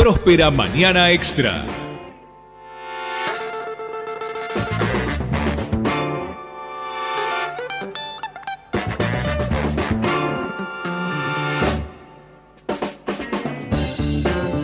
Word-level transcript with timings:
Próspera 0.00 0.50
Mañana 0.50 1.10
Extra. 1.10 1.62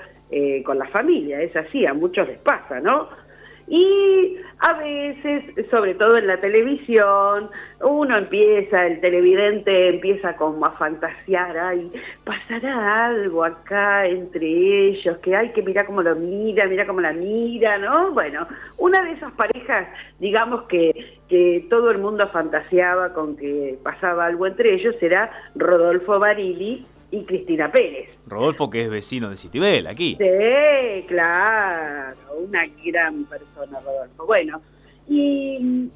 con 0.65 0.79
la 0.79 0.87
familia, 0.87 1.43
es 1.43 1.57
así, 1.57 1.85
a 1.87 1.93
muchos 1.93 2.29
les 2.29 2.39
pasa, 2.39 2.79
¿no? 2.79 3.09
Y 3.71 4.37
a 4.59 4.73
veces, 4.73 5.45
sobre 5.71 5.95
todo 5.95 6.17
en 6.17 6.27
la 6.27 6.39
televisión, 6.39 7.49
uno 7.81 8.19
empieza, 8.19 8.85
el 8.85 9.01
televidente 9.01 9.91
empieza 9.91 10.35
como 10.35 10.67
a 10.67 10.73
fantasear, 10.73 11.57
ay, 11.57 11.93
pasará 12.25 13.07
algo 13.07 13.45
acá 13.45 14.07
entre 14.07 14.89
ellos, 14.89 15.19
que 15.19 15.37
hay 15.37 15.51
que 15.53 15.63
mirar 15.63 15.87
cómo 15.87 16.03
lo 16.03 16.17
mira, 16.17 16.67
mira 16.67 16.85
cómo 16.85 17.01
la 17.01 17.13
mira, 17.13 17.79
¿no? 17.79 18.11
Bueno, 18.11 18.45
una 18.77 19.03
de 19.05 19.13
esas 19.13 19.31
parejas, 19.35 19.87
digamos 20.19 20.63
que, 20.65 21.21
que 21.29 21.65
todo 21.71 21.93
el 21.93 21.99
mundo 21.99 22.29
fantaseaba 22.31 23.13
con 23.13 23.37
que 23.37 23.79
pasaba 23.85 24.27
algo 24.27 24.49
entre 24.49 24.75
ellos, 24.75 24.97
era 25.01 25.31
Rodolfo 25.55 26.19
Barili 26.19 26.85
y 27.11 27.25
Cristina 27.25 27.71
Pérez. 27.71 28.11
Rodolfo, 28.27 28.71
que 28.71 28.83
es 28.83 28.91
vecino 28.91 29.31
de 29.31 29.37
Citibel, 29.37 29.87
aquí. 29.87 30.17
Sí, 30.17 31.05
claro, 31.07 32.17
una 32.39 32.67
gran 32.85 33.25
persona, 33.25 33.81
Rodolfo. 33.81 34.27
Bueno, 34.27 34.61
y 35.09 35.91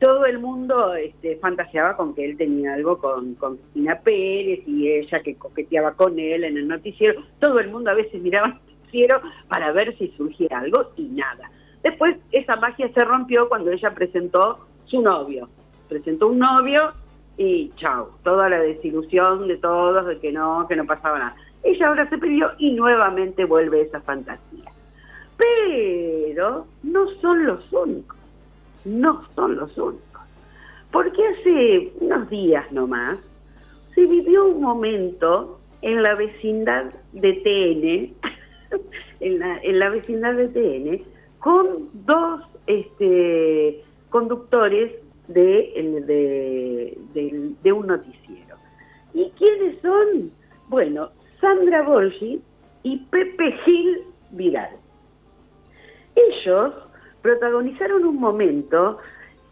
todo 0.00 0.24
el 0.24 0.38
mundo 0.38 0.94
este, 0.94 1.36
fantaseaba 1.36 1.96
con 1.96 2.14
que 2.14 2.24
él 2.24 2.36
tenía 2.36 2.74
algo 2.74 2.98
con, 2.98 3.34
con 3.34 3.56
Cristina 3.56 4.00
Pérez 4.00 4.60
y 4.66 4.88
ella 4.88 5.20
que 5.20 5.36
coqueteaba 5.36 5.92
con 5.92 6.18
él 6.18 6.44
en 6.44 6.56
el 6.56 6.66
noticiero. 6.66 7.22
Todo 7.38 7.60
el 7.60 7.70
mundo 7.70 7.90
a 7.90 7.94
veces 7.94 8.20
miraba 8.20 8.48
el 8.48 8.54
noticiero 8.54 9.20
para 9.48 9.72
ver 9.72 9.96
si 9.98 10.08
surgía 10.16 10.48
algo 10.58 10.92
y 10.96 11.02
nada. 11.02 11.50
Después 11.82 12.16
esa 12.32 12.56
magia 12.56 12.90
se 12.92 13.04
rompió 13.04 13.48
cuando 13.48 13.70
ella 13.70 13.94
presentó 13.94 14.66
su 14.86 15.02
novio. 15.02 15.48
Presentó 15.88 16.28
un 16.28 16.38
novio 16.38 16.92
y 17.36 17.70
chao, 17.76 18.10
toda 18.22 18.48
la 18.48 18.58
desilusión 18.58 19.48
de 19.48 19.56
todos 19.56 20.06
de 20.06 20.18
que 20.18 20.32
no, 20.32 20.66
que 20.68 20.76
no 20.76 20.84
pasaba 20.86 21.18
nada. 21.18 21.36
Ella 21.62 21.88
ahora 21.88 22.08
se 22.08 22.18
pidió 22.18 22.50
y 22.58 22.72
nuevamente 22.72 23.44
vuelve 23.44 23.82
esa 23.82 24.00
fantasía. 24.00 24.70
Pero 25.36 26.66
no 26.82 27.08
son 27.20 27.46
los 27.46 27.72
únicos, 27.72 28.18
no 28.84 29.24
son 29.34 29.56
los 29.56 29.76
únicos. 29.78 30.20
Porque 30.90 31.22
hace 31.28 31.92
unos 32.00 32.28
días 32.28 32.70
nomás 32.72 33.18
se 33.94 34.06
vivió 34.06 34.46
un 34.46 34.60
momento 34.60 35.60
en 35.82 36.02
la 36.02 36.14
vecindad 36.14 36.92
de 37.12 37.32
TN, 37.32 38.30
en, 39.20 39.38
la, 39.38 39.58
en 39.62 39.78
la 39.78 39.88
vecindad 39.90 40.34
de 40.34 40.48
TN, 40.48 41.04
con 41.38 41.88
dos 42.06 42.42
este, 42.66 43.82
conductores 44.10 44.92
de, 45.32 46.96
de, 47.62 47.72
un 47.72 47.86
noticiero. 47.86 48.56
¿Y 49.14 49.30
quiénes 49.38 49.80
son? 49.80 50.30
Bueno, 50.68 51.10
Sandra 51.40 51.82
Borgi 51.82 52.40
y 52.82 52.96
Pepe 53.10 53.52
Gil 53.64 54.02
Viral. 54.32 54.70
Ellos 56.14 56.74
protagonizaron 57.22 58.04
un 58.04 58.16
momento 58.16 58.98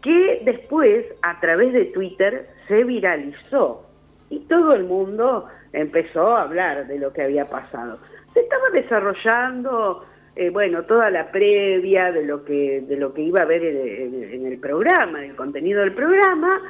que 0.01 0.41
después, 0.45 1.05
a 1.21 1.39
través 1.39 1.73
de 1.73 1.85
Twitter, 1.85 2.47
se 2.67 2.83
viralizó 2.83 3.85
y 4.29 4.39
todo 4.41 4.73
el 4.73 4.85
mundo 4.85 5.47
empezó 5.73 6.35
a 6.35 6.43
hablar 6.43 6.87
de 6.87 6.99
lo 6.99 7.11
que 7.11 7.23
había 7.23 7.49
pasado. 7.49 7.99
Se 8.33 8.41
estaba 8.41 8.69
desarrollando 8.73 10.05
eh, 10.39 10.51
bueno, 10.51 10.83
toda 10.83 11.09
la 11.09 11.33
previa 11.33 12.13
de 12.13 12.23
lo 12.23 12.45
que, 12.45 12.79
de 12.87 12.95
lo 12.95 13.13
que 13.13 13.23
iba 13.23 13.41
a 13.41 13.45
ver 13.45 13.61
en, 13.61 14.45
el 14.45 14.57
programa, 14.57 15.25
el 15.25 15.35
contenido 15.35 15.81
del 15.81 15.93
programa, 15.93 16.61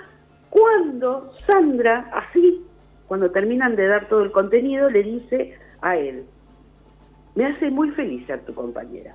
cuando 0.50 1.31
Sandra, 1.45 2.10
así, 2.12 2.66
cuando 3.07 3.30
terminan 3.30 3.75
de 3.75 3.86
dar 3.86 4.10
todo 4.10 4.24
el 4.24 4.31
contenido, 4.31 4.89
le 4.89 5.04
dice 5.04 5.54
a 5.81 5.95
él, 5.98 6.24
me 7.36 7.45
hace 7.45 7.69
muy 7.69 7.92
feliz 7.92 8.25
ser 8.25 8.44
tu 8.44 8.56
compañera, 8.56 9.13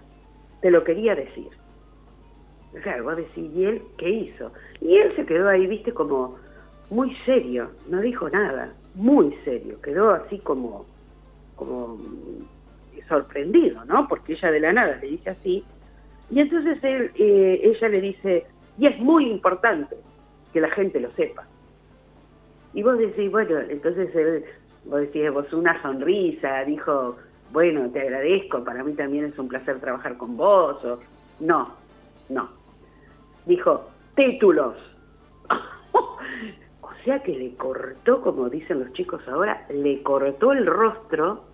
te 0.62 0.70
lo 0.70 0.84
quería 0.84 1.16
decir. 1.16 1.48
Claro, 2.80 3.02
vos 3.02 3.16
decís, 3.16 3.50
¿y 3.56 3.64
él 3.64 3.82
qué 3.98 4.08
hizo? 4.08 4.52
Y 4.80 4.98
él 4.98 5.16
se 5.16 5.26
quedó 5.26 5.48
ahí, 5.48 5.66
viste, 5.66 5.92
como 5.92 6.36
muy 6.90 7.12
serio, 7.26 7.70
no 7.88 8.00
dijo 8.00 8.30
nada, 8.30 8.72
muy 8.94 9.34
serio, 9.44 9.80
quedó 9.82 10.10
así 10.12 10.38
como, 10.38 10.86
como 11.56 11.98
sorprendido, 13.08 13.84
¿no? 13.84 14.08
Porque 14.08 14.34
ella 14.34 14.50
de 14.50 14.60
la 14.60 14.72
nada 14.72 14.96
le 14.96 15.08
dice 15.08 15.30
así. 15.30 15.64
Y 16.30 16.40
entonces 16.40 16.78
él, 16.82 17.10
eh, 17.16 17.60
ella 17.62 17.88
le 17.88 18.00
dice, 18.00 18.46
y 18.78 18.86
es 18.86 18.98
muy 18.98 19.30
importante 19.30 19.96
que 20.52 20.60
la 20.60 20.70
gente 20.70 21.00
lo 21.00 21.10
sepa. 21.12 21.46
Y 22.72 22.82
vos 22.82 22.98
decís, 22.98 23.30
bueno, 23.30 23.60
entonces 23.68 24.14
él, 24.14 24.44
vos 24.84 25.00
decís, 25.00 25.30
vos 25.32 25.52
una 25.52 25.80
sonrisa, 25.82 26.64
dijo, 26.64 27.16
bueno, 27.52 27.88
te 27.90 28.00
agradezco, 28.00 28.64
para 28.64 28.82
mí 28.82 28.94
también 28.94 29.26
es 29.26 29.38
un 29.38 29.48
placer 29.48 29.80
trabajar 29.80 30.16
con 30.16 30.36
vos. 30.36 30.84
O, 30.84 30.98
no, 31.40 31.74
no. 32.28 32.48
Dijo, 33.46 33.88
títulos. 34.16 34.74
o 35.92 36.90
sea 37.04 37.22
que 37.22 37.32
le 37.32 37.54
cortó, 37.54 38.20
como 38.22 38.48
dicen 38.48 38.80
los 38.80 38.92
chicos 38.92 39.22
ahora, 39.28 39.66
le 39.70 40.02
cortó 40.02 40.52
el 40.52 40.66
rostro 40.66 41.44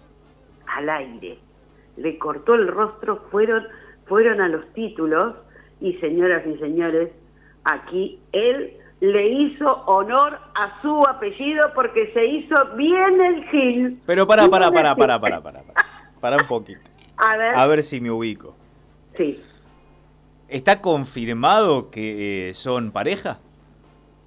al 0.76 0.88
aire. 0.88 1.38
Le 1.96 2.18
cortó 2.18 2.54
el 2.54 2.68
rostro, 2.68 3.24
fueron, 3.30 3.64
fueron 4.06 4.40
a 4.40 4.48
los 4.48 4.66
títulos 4.72 5.34
y 5.80 5.94
señoras 5.94 6.42
y 6.46 6.56
señores, 6.58 7.10
aquí 7.64 8.20
él 8.32 8.76
le 9.00 9.28
hizo 9.28 9.64
honor 9.86 10.38
a 10.54 10.80
su 10.82 11.02
apellido 11.08 11.62
porque 11.74 12.12
se 12.12 12.24
hizo 12.26 12.54
bien 12.76 13.20
el 13.20 13.44
Gil. 13.48 14.02
Pero 14.06 14.26
para, 14.26 14.46
para, 14.48 14.70
para, 14.70 14.94
para, 14.94 15.18
para, 15.20 15.40
para, 15.42 15.62
para, 15.62 15.80
para 16.20 16.36
un 16.36 16.46
poquito. 16.48 16.80
A 17.16 17.36
ver. 17.36 17.54
A 17.54 17.66
ver 17.66 17.82
si 17.82 18.00
me 18.00 18.10
ubico. 18.10 18.54
Sí. 19.14 19.38
¿Está 20.48 20.80
confirmado 20.80 21.90
que 21.90 22.48
eh, 22.50 22.54
son 22.54 22.90
pareja? 22.92 23.38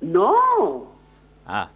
No, 0.02 0.36
Ah, 1.46 1.70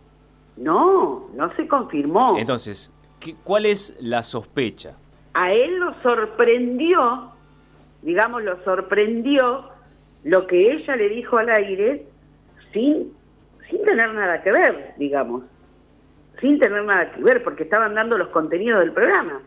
no, 0.56 1.28
no 1.34 1.56
se 1.56 1.68
confirmó. 1.68 2.38
entonces, 2.38 2.92
¿qué- 3.20 3.36
¿cuál 3.44 3.66
es 3.66 3.98
la 4.02 4.24
sospecha? 4.24 4.96
a 5.34 5.54
él 5.54 5.78
lo 5.78 5.94
sorprendió, 6.02 7.32
digamos, 8.02 8.44
lo 8.44 8.64
sorprendió 8.64 9.70
lo 10.24 10.48
que 10.48 10.72
ella 10.72 10.96
le 10.96 11.10
dijo 11.10 11.38
al 11.38 11.50
aire 11.50 12.08
sin, 12.74 13.14
sin 13.70 13.84
tener 13.86 14.14
nada 14.16 14.42
que 14.42 14.52
ver, 14.52 14.94
digamos, 14.98 15.44
sin 16.42 16.58
tener 16.60 16.84
nada 16.84 17.12
que 17.12 17.22
ver, 17.22 17.44
porque 17.44 17.64
estaban 17.64 17.94
dando 17.94 18.18
los 18.18 18.30
contenidos 18.30 18.80
del 18.80 18.94
programa. 18.94 19.42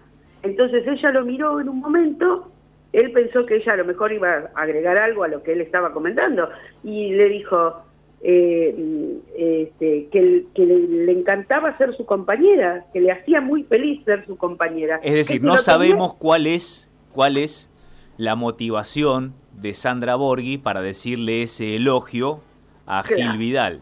Entonces 0.45 0.87
ella 0.87 1.11
lo 1.11 1.25
miró 1.25 1.61
en 1.61 1.69
un 1.69 1.81
momento, 1.81 2.53
él 2.93 3.11
pensó 3.11 3.45
que 3.45 3.57
ella 3.57 3.73
a 3.73 3.77
lo 3.79 3.85
mejor 3.85 4.13
iba 4.13 4.51
a 4.55 4.61
agregar 4.63 5.01
algo 5.01 5.25
a 5.25 5.29
lo 5.29 5.43
que 5.43 5.53
él 5.55 5.61
estaba 5.61 5.93
comentando 5.93 6.49
y 6.85 7.15
le 7.15 7.29
dijo 7.31 7.83
eh, 8.23 9.19
este, 9.37 10.09
que, 10.13 10.45
que 10.55 10.67
le, 10.67 10.79
le 11.07 11.13
encantaba 11.13 11.77
ser 11.79 11.97
su 11.97 12.05
compañera, 12.05 12.87
que 12.93 13.01
le 13.01 13.13
hacía 13.13 13.41
muy 13.41 13.65
feliz 13.65 14.05
ser 14.05 14.27
su 14.27 14.37
compañera. 14.37 15.01
Es 15.03 15.15
decir, 15.15 15.43
no 15.43 15.57
sabemos 15.57 16.15
cuál 16.15 16.47
es, 16.47 16.91
cuál 17.13 17.37
es 17.37 17.71
la 18.17 18.35
motivación 18.35 19.35
de 19.55 19.75
Sandra 19.75 20.17
Borghi 20.17 20.59
para 20.59 20.83
decirle 20.83 21.43
ese 21.43 21.77
elogio 21.77 22.41
a 22.87 23.03
Claro. 23.03 23.23
Gil 23.23 23.39
Vidal. 23.39 23.81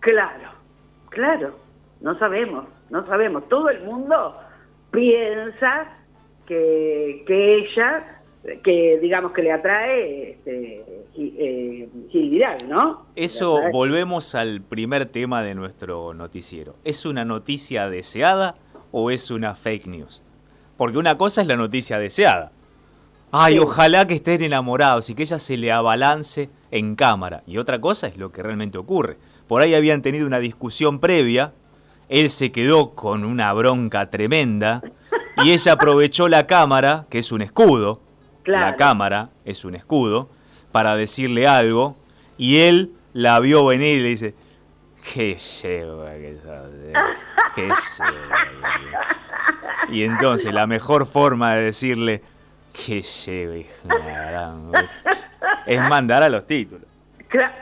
Claro, 0.00 0.50
claro, 1.10 1.58
no 2.00 2.18
sabemos, 2.18 2.66
no 2.90 3.06
sabemos. 3.06 3.48
Todo 3.48 3.68
el 3.70 3.82
mundo 3.84 4.36
piensa 4.90 5.88
que, 6.46 7.24
que 7.26 7.48
ella, 7.56 8.22
que 8.62 8.98
digamos 9.00 9.32
que 9.32 9.42
le 9.42 9.52
atrae 9.52 10.32
este, 10.32 10.84
eh, 11.16 11.88
Gil 12.10 12.30
Vidal, 12.30 12.56
¿no? 12.68 13.06
Eso, 13.16 13.60
volvemos 13.72 14.34
al 14.34 14.60
primer 14.60 15.06
tema 15.06 15.42
de 15.42 15.54
nuestro 15.54 16.12
noticiero. 16.14 16.76
¿Es 16.84 17.06
una 17.06 17.24
noticia 17.24 17.88
deseada 17.88 18.56
o 18.92 19.10
es 19.10 19.30
una 19.30 19.54
fake 19.54 19.86
news? 19.86 20.22
Porque 20.76 20.98
una 20.98 21.16
cosa 21.16 21.40
es 21.40 21.46
la 21.46 21.56
noticia 21.56 21.98
deseada. 21.98 22.52
Ay, 23.32 23.54
Sí. 23.54 23.58
ojalá 23.60 24.06
que 24.06 24.14
estén 24.14 24.42
enamorados 24.42 25.08
y 25.10 25.14
que 25.14 25.22
ella 25.22 25.38
se 25.38 25.56
le 25.56 25.72
abalance 25.72 26.50
en 26.70 26.94
cámara. 26.96 27.42
Y 27.46 27.58
otra 27.58 27.80
cosa 27.80 28.06
es 28.08 28.16
lo 28.16 28.30
que 28.30 28.42
realmente 28.42 28.78
ocurre. 28.78 29.16
Por 29.48 29.62
ahí 29.62 29.74
habían 29.74 30.02
tenido 30.02 30.26
una 30.26 30.38
discusión 30.38 31.00
previa, 31.00 31.52
él 32.08 32.28
se 32.30 32.52
quedó 32.52 32.90
con 32.94 33.24
una 33.24 33.52
bronca 33.54 34.10
tremenda 34.10 34.82
y 35.42 35.50
ella 35.52 35.72
aprovechó 35.72 36.28
la 36.28 36.46
cámara, 36.46 37.06
que 37.10 37.18
es 37.18 37.32
un 37.32 37.42
escudo, 37.42 38.00
la 38.44 38.76
cámara 38.76 39.30
es 39.44 39.64
un 39.64 39.74
escudo, 39.74 40.28
para 40.72 40.96
decirle 40.96 41.46
algo, 41.46 41.96
y 42.36 42.58
él 42.58 42.92
la 43.12 43.38
vio 43.40 43.64
venir 43.66 43.98
y 43.98 44.02
le 44.02 44.08
dice, 44.08 44.34
qué 45.12 45.36
lleva 45.36 46.12
que 46.14 46.36
sos, 46.42 46.68
eh, 46.68 46.92
qué 47.54 47.62
lleva. 47.62 49.06
Y 49.90 50.02
entonces 50.02 50.52
la 50.52 50.66
mejor 50.66 51.06
forma 51.06 51.54
de 51.54 51.64
decirle, 51.64 52.22
qué 52.72 53.02
lleva, 53.02 53.56
hija 53.56 53.72
de 53.84 53.98
la 54.12 54.30
gran 54.30 54.66
puta", 54.66 54.90
es 55.66 55.88
mandar 55.88 56.22
a 56.22 56.28
los 56.28 56.46
títulos. 56.46 56.86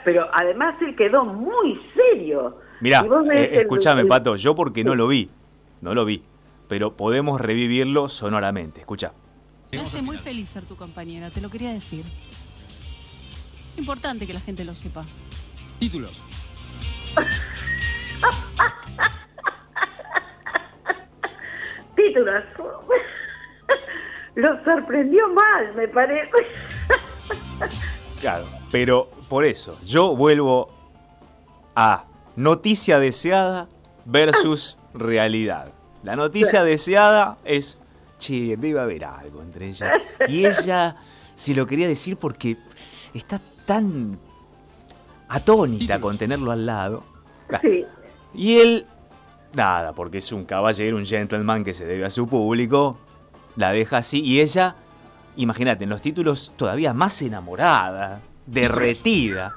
Pero 0.05 0.27
además 0.33 0.75
él 0.81 0.95
quedó 0.95 1.23
muy 1.25 1.79
serio. 1.95 2.57
Mirá, 2.79 3.05
eh, 3.33 3.49
escúchame, 3.61 4.01
el- 4.01 4.07
Pato, 4.07 4.35
yo 4.35 4.55
porque 4.55 4.83
no 4.83 4.95
lo 4.95 5.07
vi, 5.07 5.29
no 5.81 5.93
lo 5.95 6.05
vi, 6.05 6.23
pero 6.67 6.93
podemos 6.95 7.39
revivirlo 7.41 8.09
sonoramente, 8.09 8.81
escucha. 8.81 9.13
Me 9.73 9.81
hace 9.81 10.01
muy 10.01 10.17
feliz 10.17 10.49
ser 10.49 10.65
tu 10.65 10.75
compañera, 10.75 11.29
te 11.29 11.41
lo 11.41 11.49
quería 11.49 11.71
decir. 11.71 12.05
Importante 13.77 14.27
que 14.27 14.33
la 14.33 14.39
gente 14.39 14.63
lo 14.63 14.75
sepa. 14.75 15.03
Títulos. 15.79 16.23
Títulos. 21.95 22.43
Lo 24.35 24.63
sorprendió 24.63 25.27
mal, 25.29 25.73
me 25.75 25.87
parece. 25.87 26.31
Claro, 28.19 28.45
pero 28.71 29.09
por 29.27 29.45
eso, 29.45 29.79
yo 29.83 30.15
vuelvo 30.15 30.71
a 31.75 32.05
noticia 32.35 32.99
deseada 32.99 33.67
versus 34.05 34.77
realidad. 34.93 35.73
La 36.03 36.15
noticia 36.15 36.63
deseada 36.63 37.37
es, 37.43 37.79
che, 38.17 38.55
debe 38.57 38.79
haber 38.79 39.05
algo 39.05 39.41
entre 39.41 39.69
ella. 39.69 39.91
Y 40.27 40.45
ella 40.45 40.95
se 41.35 41.53
lo 41.53 41.65
quería 41.65 41.87
decir 41.87 42.17
porque 42.17 42.57
está 43.13 43.39
tan 43.65 44.19
atónita 45.27 45.99
con 45.99 46.17
tenerlo 46.17 46.51
al 46.51 46.65
lado. 46.65 47.03
Sí. 47.61 47.85
Y 48.33 48.57
él, 48.57 48.85
nada, 49.53 49.93
porque 49.93 50.19
es 50.19 50.31
un 50.31 50.45
caballero, 50.45 50.97
un 50.97 51.05
gentleman 51.05 51.63
que 51.63 51.73
se 51.73 51.85
debe 51.85 52.05
a 52.05 52.09
su 52.09 52.27
público, 52.27 52.97
la 53.55 53.71
deja 53.71 53.97
así. 53.97 54.21
Y 54.21 54.41
ella, 54.41 54.75
imagínate, 55.35 55.83
en 55.83 55.89
los 55.89 56.01
títulos 56.01 56.53
todavía 56.55 56.93
más 56.93 57.21
enamorada, 57.21 58.21
derretida, 58.45 59.53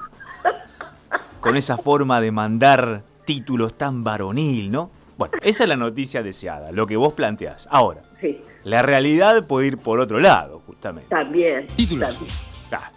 con 1.39 1.55
esa 1.55 1.77
forma 1.77 2.21
de 2.21 2.31
mandar 2.31 3.03
títulos 3.25 3.75
tan 3.75 4.03
varonil, 4.03 4.71
¿no? 4.71 4.91
Bueno, 5.17 5.33
esa 5.41 5.63
es 5.63 5.69
la 5.69 5.75
noticia 5.75 6.21
deseada, 6.23 6.71
lo 6.71 6.85
que 6.85 6.95
vos 6.95 7.13
planteás. 7.13 7.67
Ahora, 7.71 8.01
Sí, 8.21 8.41
la 8.63 8.81
realidad 8.83 9.45
puede 9.47 9.67
ir 9.67 9.77
por 9.77 9.99
otro 9.99 10.19
lado, 10.19 10.59
justamente. 10.65 11.09
también. 11.09 11.67
Títulos. 11.75 12.09
también. 12.17 12.35
Ah. 12.71 12.91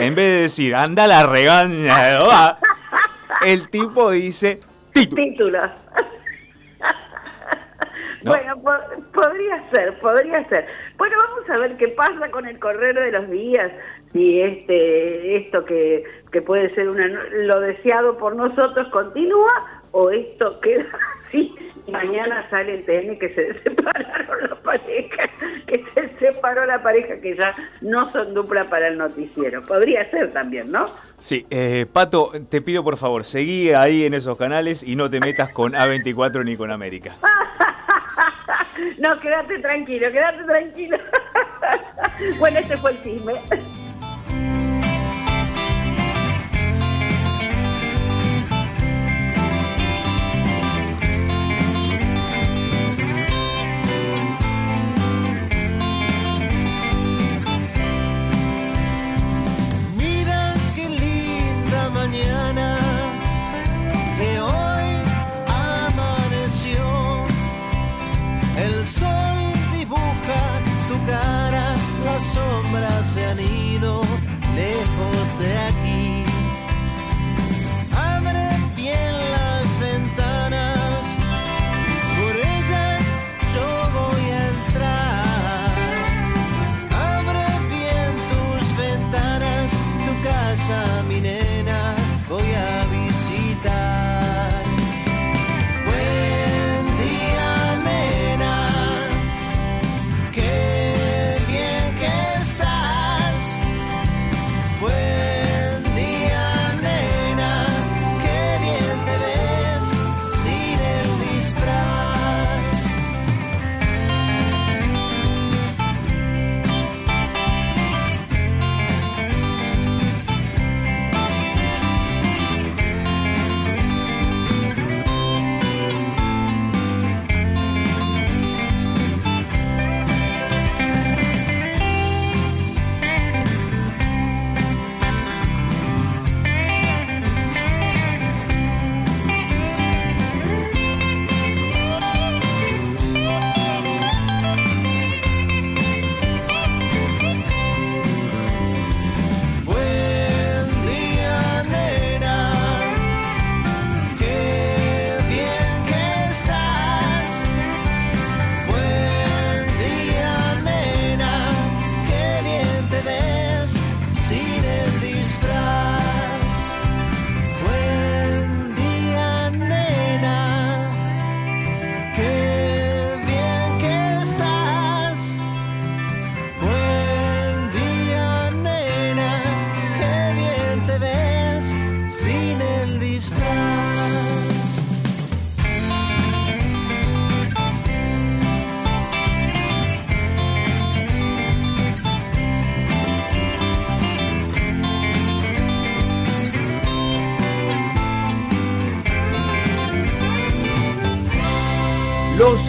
En 0.00 0.14
vez 0.14 0.26
de 0.34 0.42
decir, 0.42 0.74
anda 0.74 1.06
la 1.06 1.26
regaña, 1.26 2.04
de 2.08 2.18
va", 2.18 2.58
el 3.46 3.68
tipo 3.70 4.10
dice, 4.10 4.60
título. 4.92 5.22
Títulos. 5.22 5.70
No. 8.22 8.32
Bueno, 8.32 8.56
po- 8.60 9.02
podría 9.12 9.70
ser, 9.70 9.96
podría 10.00 10.46
ser. 10.48 10.66
Bueno, 10.96 11.16
vamos 11.24 11.48
a 11.50 11.56
ver 11.58 11.76
qué 11.76 11.86
pasa 11.88 12.28
con 12.32 12.46
el 12.48 12.58
correr 12.58 12.96
de 12.98 13.12
los 13.12 13.30
días. 13.30 13.70
Si 14.12 14.40
este, 14.42 15.36
esto 15.36 15.64
que, 15.64 16.02
que 16.32 16.42
puede 16.42 16.74
ser 16.74 16.88
una, 16.88 17.06
lo 17.06 17.60
deseado 17.60 18.18
por 18.18 18.34
nosotros 18.34 18.88
continúa 18.88 19.82
o 19.92 20.10
esto 20.10 20.58
queda 20.60 20.84
así. 21.28 21.54
Y 21.86 21.90
mañana 21.90 22.48
sale 22.50 22.74
el 22.74 22.84
TN 22.84 23.18
que 23.18 23.34
se 23.34 23.62
separaron 23.62 24.50
las 24.50 24.58
parejas, 24.58 25.30
que 25.66 25.84
se 25.94 26.18
separó 26.18 26.66
la 26.66 26.82
pareja 26.82 27.20
que 27.20 27.36
ya 27.36 27.54
no 27.80 28.10
son 28.12 28.34
dupla 28.34 28.68
para 28.68 28.88
el 28.88 28.98
noticiero. 28.98 29.62
Podría 29.62 30.10
ser 30.10 30.32
también, 30.32 30.70
¿no? 30.70 30.90
Sí, 31.20 31.46
eh, 31.50 31.86
Pato, 31.90 32.32
te 32.48 32.60
pido 32.60 32.84
por 32.84 32.96
favor, 32.96 33.24
seguí 33.24 33.70
ahí 33.70 34.04
en 34.04 34.14
esos 34.14 34.36
canales 34.36 34.82
y 34.82 34.96
no 34.96 35.08
te 35.08 35.20
metas 35.20 35.50
con 35.50 35.72
A24 35.72 36.44
ni 36.44 36.56
con 36.56 36.70
América. 36.70 37.16
No, 38.98 39.18
quédate 39.20 39.58
tranquilo, 39.58 40.10
quédate 40.10 40.44
tranquilo. 40.44 40.98
bueno, 42.38 42.58
este 42.58 42.76
fue 42.76 42.92
el 42.92 43.02
chisme. 43.02 43.32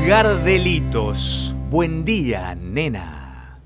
Los 0.09 0.17
Gardelitos. 0.17 1.55
Buen 1.69 2.03
día, 2.03 2.55
nena. 2.55 3.59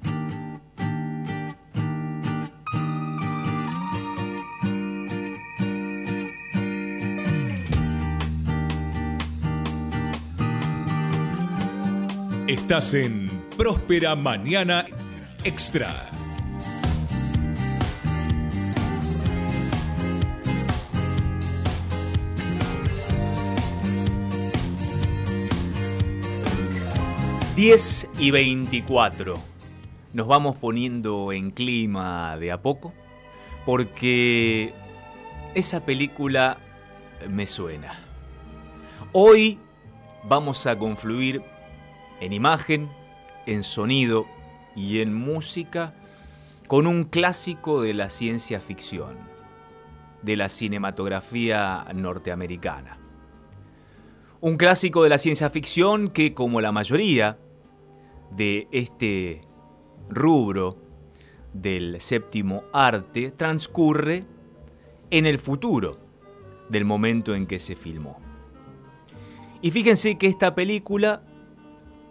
Estás 12.48 12.94
en 12.94 13.30
Próspera 13.56 14.18
Mañana 14.18 14.86
Extra. 15.46 16.13
...10 27.64 28.10
y 28.20 28.32
24. 28.32 29.40
Nos 30.12 30.28
vamos 30.28 30.58
poniendo 30.58 31.32
en 31.32 31.50
clima 31.50 32.36
de 32.36 32.52
a 32.52 32.62
poco... 32.62 32.92
...porque... 33.66 34.74
esa 35.56 35.86
película 35.86 36.58
me 37.30 37.48
suena. 37.48 38.02
Hoy 39.14 39.60
vamos 40.26 40.68
a 40.68 40.78
confluir 40.78 41.42
en 42.20 42.34
imagen, 42.34 42.90
en 43.46 43.64
sonido 43.64 44.26
y 44.76 45.00
en 45.00 45.14
música 45.14 45.94
con 46.68 46.86
un 46.86 47.06
clásico 47.06 47.82
de 47.82 47.94
la 47.94 48.10
ciencia 48.10 48.60
ficción, 48.60 49.18
de 50.22 50.36
la 50.36 50.50
cinematografía 50.50 51.86
norteamericana. 51.96 52.98
Un 54.42 54.58
clásico 54.58 55.04
de 55.04 55.10
la 55.10 55.18
ciencia 55.18 55.50
ficción 55.50 56.10
que, 56.10 56.34
como 56.34 56.60
la 56.60 56.74
mayoría 56.74 57.38
de 58.36 58.68
este 58.72 59.42
rubro 60.10 60.78
del 61.54 62.02
séptimo 62.02 62.64
arte, 62.74 63.32
transcurre 63.32 64.26
en 65.12 65.26
el 65.26 65.38
futuro 65.38 66.00
del 66.70 66.86
momento 66.86 67.36
en 67.36 67.46
que 67.46 67.60
se 67.60 67.76
filmó. 67.76 68.20
Y 69.62 69.72
fíjense 69.72 70.18
que 70.18 70.28
esta 70.28 70.56
película, 70.56 71.24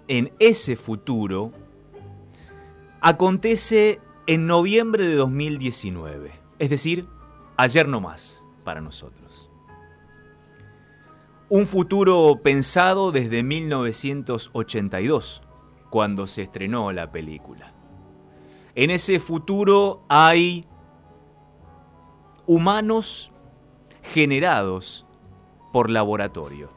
en 0.08 0.32
ese 0.38 0.76
futuro, 0.76 1.52
acontece 3.00 4.00
en 4.26 4.46
noviembre 4.46 5.06
de 5.06 5.16
2019, 5.16 6.32
es 6.58 6.70
decir, 6.70 7.06
ayer 7.56 7.88
no 7.88 8.00
más 8.00 8.44
para 8.64 8.80
nosotros. 8.80 9.50
Un 11.48 11.66
futuro 11.66 12.40
pensado 12.42 13.12
desde 13.12 13.42
1982, 13.42 15.42
cuando 15.92 16.26
se 16.26 16.40
estrenó 16.40 16.90
la 16.90 17.12
película. 17.12 17.70
En 18.74 18.90
ese 18.90 19.20
futuro 19.20 20.06
hay 20.08 20.64
humanos 22.46 23.30
generados 24.02 25.04
por 25.70 25.90
laboratorio. 25.90 26.70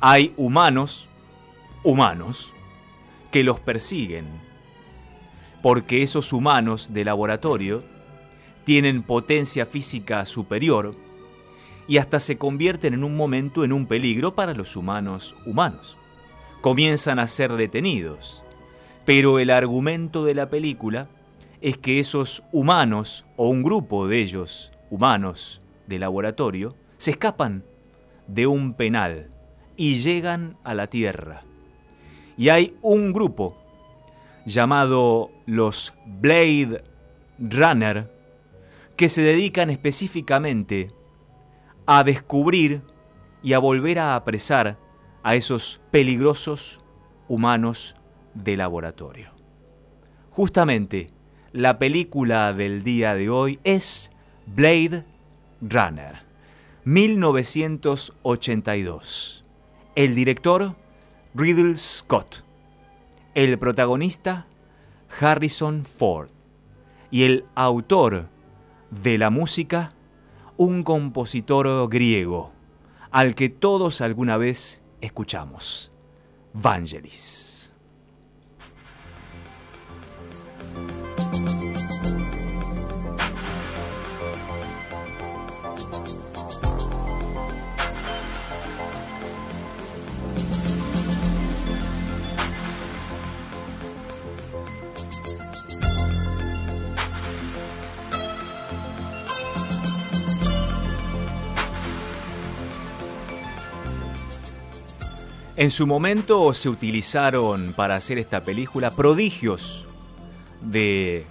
Hay 0.00 0.34
humanos, 0.36 1.08
humanos, 1.84 2.52
que 3.30 3.44
los 3.44 3.60
persiguen, 3.60 4.26
porque 5.62 6.02
esos 6.02 6.32
humanos 6.32 6.92
de 6.92 7.04
laboratorio 7.04 7.84
tienen 8.64 9.04
potencia 9.04 9.64
física 9.64 10.26
superior 10.26 10.96
y 11.86 11.98
hasta 11.98 12.18
se 12.18 12.36
convierten 12.36 12.94
en 12.94 13.04
un 13.04 13.16
momento 13.16 13.62
en 13.62 13.72
un 13.72 13.86
peligro 13.86 14.34
para 14.34 14.54
los 14.54 14.74
humanos 14.74 15.36
humanos. 15.46 15.96
Comienzan 16.60 17.18
a 17.18 17.26
ser 17.26 17.52
detenidos, 17.54 18.42
pero 19.06 19.38
el 19.38 19.50
argumento 19.50 20.24
de 20.24 20.34
la 20.34 20.50
película 20.50 21.08
es 21.60 21.78
que 21.78 21.98
esos 22.00 22.42
humanos 22.52 23.24
o 23.36 23.48
un 23.48 23.62
grupo 23.62 24.06
de 24.06 24.20
ellos, 24.20 24.70
humanos 24.90 25.62
de 25.86 25.98
laboratorio, 25.98 26.76
se 26.98 27.12
escapan 27.12 27.64
de 28.26 28.46
un 28.46 28.74
penal 28.74 29.28
y 29.76 29.98
llegan 30.00 30.58
a 30.62 30.74
la 30.74 30.86
Tierra. 30.88 31.42
Y 32.36 32.50
hay 32.50 32.76
un 32.82 33.12
grupo 33.12 33.56
llamado 34.44 35.30
los 35.46 35.94
Blade 36.06 36.84
Runner 37.38 38.10
que 38.96 39.08
se 39.08 39.22
dedican 39.22 39.70
específicamente 39.70 40.92
a 41.86 42.04
descubrir 42.04 42.82
y 43.42 43.54
a 43.54 43.58
volver 43.58 43.98
a 43.98 44.14
apresar 44.14 44.76
a 45.22 45.34
esos 45.34 45.80
peligrosos 45.90 46.80
humanos 47.28 47.96
de 48.34 48.56
laboratorio. 48.56 49.32
Justamente, 50.30 51.10
la 51.52 51.78
película 51.78 52.52
del 52.52 52.84
día 52.84 53.14
de 53.14 53.28
hoy 53.28 53.58
es 53.64 54.12
Blade 54.46 55.04
Runner, 55.60 56.22
1982. 56.84 59.44
El 59.94 60.14
director, 60.14 60.76
Riddle 61.34 61.76
Scott. 61.76 62.44
El 63.34 63.58
protagonista, 63.58 64.46
Harrison 65.20 65.84
Ford. 65.84 66.30
Y 67.10 67.24
el 67.24 67.44
autor 67.54 68.28
de 68.90 69.18
la 69.18 69.28
música, 69.30 69.92
un 70.56 70.84
compositor 70.84 71.88
griego, 71.88 72.52
al 73.10 73.34
que 73.34 73.48
todos 73.48 74.00
alguna 74.00 74.36
vez 74.36 74.79
escuchamos, 75.00 75.92
Vangelis. 76.52 77.72
En 105.60 105.70
su 105.70 105.86
momento 105.86 106.54
se 106.54 106.70
utilizaron 106.70 107.74
para 107.74 107.94
hacer 107.94 108.16
esta 108.16 108.44
película 108.44 108.92
prodigios 108.92 109.84
de 110.62 111.26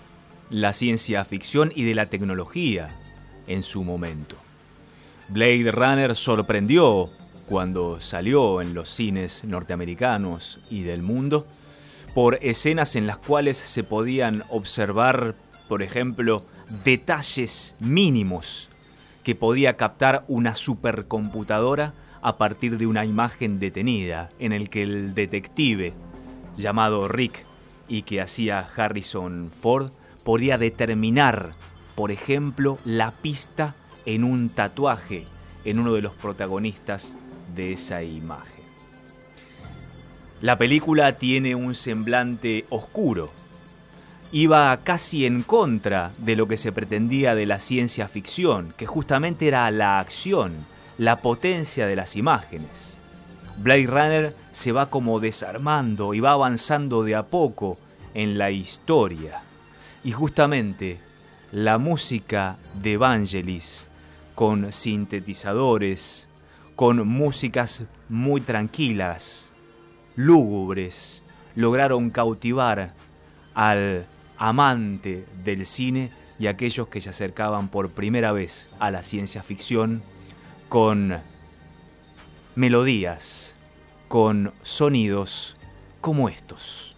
la 0.51 0.73
ciencia 0.73 1.25
ficción 1.25 1.71
y 1.73 1.83
de 1.83 1.95
la 1.95 2.05
tecnología 2.05 2.89
en 3.47 3.63
su 3.63 3.83
momento. 3.83 4.35
Blade 5.29 5.71
Runner 5.71 6.15
sorprendió 6.15 7.09
cuando 7.47 7.99
salió 8.01 8.61
en 8.61 8.75
los 8.75 8.91
cines 8.91 9.43
norteamericanos 9.45 10.59
y 10.69 10.83
del 10.83 11.01
mundo 11.01 11.47
por 12.13 12.37
escenas 12.43 12.95
en 12.95 13.07
las 13.07 13.17
cuales 13.17 13.57
se 13.57 13.83
podían 13.83 14.43
observar, 14.49 15.33
por 15.67 15.81
ejemplo, 15.81 16.45
detalles 16.85 17.75
mínimos 17.79 18.69
que 19.23 19.33
podía 19.33 19.75
captar 19.75 20.23
una 20.27 20.53
supercomputadora 20.53 21.95
a 22.21 22.37
partir 22.37 22.77
de 22.77 22.87
una 22.87 23.05
imagen 23.05 23.59
detenida 23.59 24.29
en 24.39 24.51
el 24.51 24.69
que 24.69 24.83
el 24.83 25.13
detective 25.13 25.93
llamado 26.57 27.07
Rick 27.07 27.45
y 27.87 28.03
que 28.03 28.21
hacía 28.21 28.59
Harrison 28.75 29.51
Ford 29.51 29.91
podía 30.23 30.57
determinar, 30.57 31.55
por 31.95 32.11
ejemplo, 32.11 32.77
la 32.85 33.11
pista 33.11 33.75
en 34.05 34.23
un 34.23 34.49
tatuaje 34.49 35.25
en 35.65 35.79
uno 35.79 35.93
de 35.93 36.01
los 36.01 36.13
protagonistas 36.13 37.15
de 37.55 37.73
esa 37.73 38.03
imagen. 38.03 38.63
La 40.41 40.57
película 40.57 41.17
tiene 41.17 41.55
un 41.55 41.75
semblante 41.75 42.65
oscuro. 42.69 43.31
Iba 44.31 44.77
casi 44.83 45.25
en 45.25 45.43
contra 45.43 46.13
de 46.17 46.35
lo 46.35 46.47
que 46.47 46.55
se 46.55 46.71
pretendía 46.71 47.35
de 47.35 47.45
la 47.45 47.59
ciencia 47.59 48.07
ficción, 48.07 48.73
que 48.77 48.85
justamente 48.85 49.47
era 49.47 49.69
la 49.71 49.99
acción, 49.99 50.53
la 50.99 51.21
potencia 51.21 51.87
de 51.87 51.95
las 51.95 52.17
imágenes. 52.17 52.97
Blade 53.57 53.87
Runner 53.87 54.35
se 54.51 54.73
va 54.73 54.89
como 54.89 55.21
desarmando 55.21 56.13
y 56.13 56.19
va 56.19 56.33
avanzando 56.33 57.03
de 57.03 57.15
a 57.15 57.23
poco 57.23 57.77
en 58.13 58.37
la 58.37 58.51
historia. 58.51 59.41
Y 60.03 60.11
justamente 60.11 60.99
la 61.53 61.77
música 61.77 62.57
de 62.73 62.97
Vangelis, 62.97 63.87
con 64.35 64.73
sintetizadores, 64.73 66.27
con 66.75 67.07
músicas 67.07 67.85
muy 68.09 68.41
tranquilas, 68.41 69.53
lúgubres, 70.17 71.23
lograron 71.55 72.09
cautivar 72.09 72.93
al 73.53 74.05
amante 74.37 75.25
del 75.45 75.65
cine 75.65 76.11
y 76.39 76.47
aquellos 76.47 76.89
que 76.89 76.99
se 76.99 77.09
acercaban 77.09 77.69
por 77.69 77.89
primera 77.89 78.33
vez 78.33 78.67
a 78.79 78.91
la 78.91 79.01
ciencia 79.01 79.43
ficción 79.43 80.01
con 80.69 81.19
melodías, 82.53 83.55
con 84.07 84.53
sonidos 84.61 85.57
como 85.99 86.29
estos. 86.29 86.95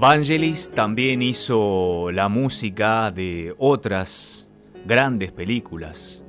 Vangelis 0.00 0.70
también 0.70 1.20
hizo 1.20 2.10
la 2.10 2.30
música 2.30 3.10
de 3.10 3.54
otras 3.58 4.48
grandes 4.86 5.30
películas. 5.30 6.24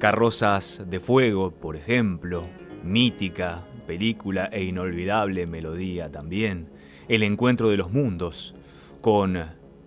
Carrozas 0.00 0.82
de 0.88 0.98
Fuego, 0.98 1.52
por 1.52 1.76
ejemplo, 1.76 2.48
mítica 2.82 3.64
película 3.86 4.46
e 4.46 4.64
inolvidable 4.64 5.46
melodía 5.46 6.10
también. 6.10 6.68
El 7.06 7.22
Encuentro 7.22 7.68
de 7.68 7.76
los 7.76 7.92
Mundos, 7.92 8.56
con 9.00 9.38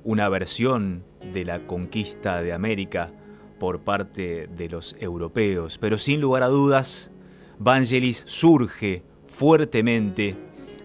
una 0.06 0.30
versión 0.30 1.04
de 1.34 1.44
la 1.44 1.68
conquista 1.68 2.42
de 2.42 2.54
América 2.54 3.12
por 3.60 3.82
parte 3.82 4.48
de 4.48 4.70
los 4.70 4.96
europeos. 4.98 5.78
Pero 5.78 5.98
sin 5.98 6.22
lugar 6.22 6.44
a 6.44 6.48
dudas, 6.48 7.12
Vangelis 7.60 8.24
surge 8.28 9.04
fuertemente 9.26 10.38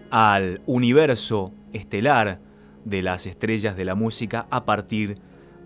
al 0.09 0.61
universo 0.65 1.53
estelar 1.73 2.39
de 2.85 3.01
las 3.01 3.27
estrellas 3.27 3.75
de 3.75 3.85
la 3.85 3.95
música 3.95 4.47
a 4.49 4.65
partir 4.65 5.17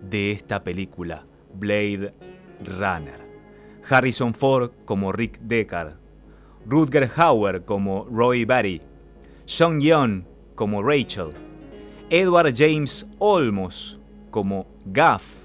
de 0.02 0.32
esta 0.32 0.62
película, 0.62 1.26
Blade 1.54 2.14
Runner. 2.64 3.26
Harrison 3.88 4.34
Ford 4.34 4.72
como 4.84 5.12
Rick 5.12 5.38
Deckard, 5.40 5.94
Rutger 6.66 7.10
Hauer 7.16 7.64
como 7.64 8.06
Roy 8.10 8.44
Batty, 8.44 8.80
Sean 9.44 9.80
Young 9.80 10.24
como 10.56 10.82
Rachel, 10.82 11.30
Edward 12.10 12.54
James 12.56 13.06
Olmos 13.18 13.98
como 14.30 14.66
Gaff. 14.86 15.44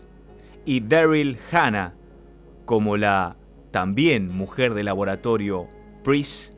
Y 0.63 0.79
Daryl 0.79 1.39
Hannah 1.51 1.95
como 2.65 2.97
la 2.97 3.35
también 3.71 4.29
mujer 4.29 4.73
de 4.75 4.83
laboratorio 4.83 5.67
Pris 6.03 6.53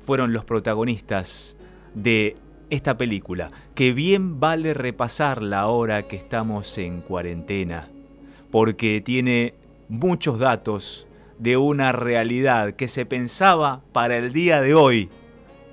fueron 0.00 0.32
los 0.32 0.44
protagonistas 0.44 1.56
de 1.94 2.36
esta 2.70 2.96
película, 2.96 3.50
que 3.74 3.92
bien 3.92 4.40
vale 4.40 4.74
repasarla 4.74 5.60
ahora 5.60 6.04
que 6.04 6.16
estamos 6.16 6.78
en 6.78 7.00
cuarentena, 7.00 7.88
porque 8.50 9.00
tiene 9.00 9.54
muchos 9.88 10.38
datos 10.38 11.06
de 11.38 11.56
una 11.56 11.92
realidad 11.92 12.74
que 12.74 12.88
se 12.88 13.06
pensaba 13.06 13.82
para 13.92 14.16
el 14.16 14.32
día 14.32 14.60
de 14.60 14.74
hoy 14.74 15.10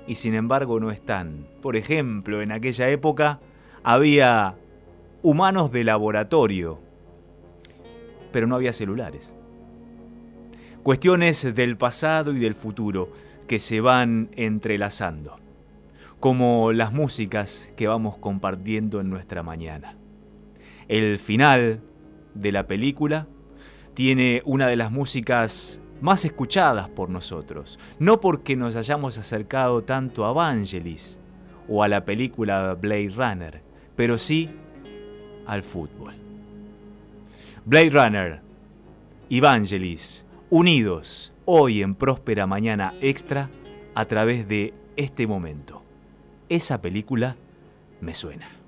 y 0.06 0.16
sin 0.16 0.34
embargo 0.34 0.80
no 0.80 0.90
están. 0.90 1.46
Por 1.62 1.76
ejemplo, 1.76 2.42
en 2.42 2.52
aquella 2.52 2.88
época 2.88 3.40
había 3.82 4.56
humanos 5.22 5.70
de 5.72 5.84
laboratorio, 5.84 6.80
pero 8.32 8.46
no 8.46 8.56
había 8.56 8.72
celulares. 8.72 9.34
Cuestiones 10.82 11.54
del 11.54 11.76
pasado 11.76 12.32
y 12.32 12.40
del 12.40 12.54
futuro 12.54 13.10
que 13.46 13.60
se 13.60 13.80
van 13.80 14.30
entrelazando 14.34 15.41
como 16.22 16.70
las 16.70 16.92
músicas 16.92 17.72
que 17.74 17.88
vamos 17.88 18.16
compartiendo 18.16 19.00
en 19.00 19.10
nuestra 19.10 19.42
mañana. 19.42 19.96
El 20.86 21.18
final 21.18 21.80
de 22.34 22.52
la 22.52 22.68
película 22.68 23.26
tiene 23.94 24.40
una 24.44 24.68
de 24.68 24.76
las 24.76 24.92
músicas 24.92 25.80
más 26.00 26.24
escuchadas 26.24 26.88
por 26.88 27.10
nosotros, 27.10 27.80
no 27.98 28.20
porque 28.20 28.54
nos 28.54 28.76
hayamos 28.76 29.18
acercado 29.18 29.82
tanto 29.82 30.24
a 30.24 30.32
Vangelis 30.32 31.18
o 31.68 31.82
a 31.82 31.88
la 31.88 32.04
película 32.04 32.74
Blade 32.74 33.10
Runner, 33.16 33.60
pero 33.96 34.16
sí 34.16 34.48
al 35.44 35.64
fútbol. 35.64 36.14
Blade 37.64 37.90
Runner 37.90 38.40
y 39.28 39.40
Vangelis 39.40 40.24
unidos 40.50 41.32
hoy 41.46 41.82
en 41.82 41.96
Próspera 41.96 42.46
Mañana 42.46 42.94
Extra 43.00 43.50
a 43.96 44.04
través 44.04 44.46
de 44.46 44.72
este 44.94 45.26
momento 45.26 45.81
esa 46.54 46.82
película 46.82 47.36
me 48.00 48.14
suena. 48.14 48.61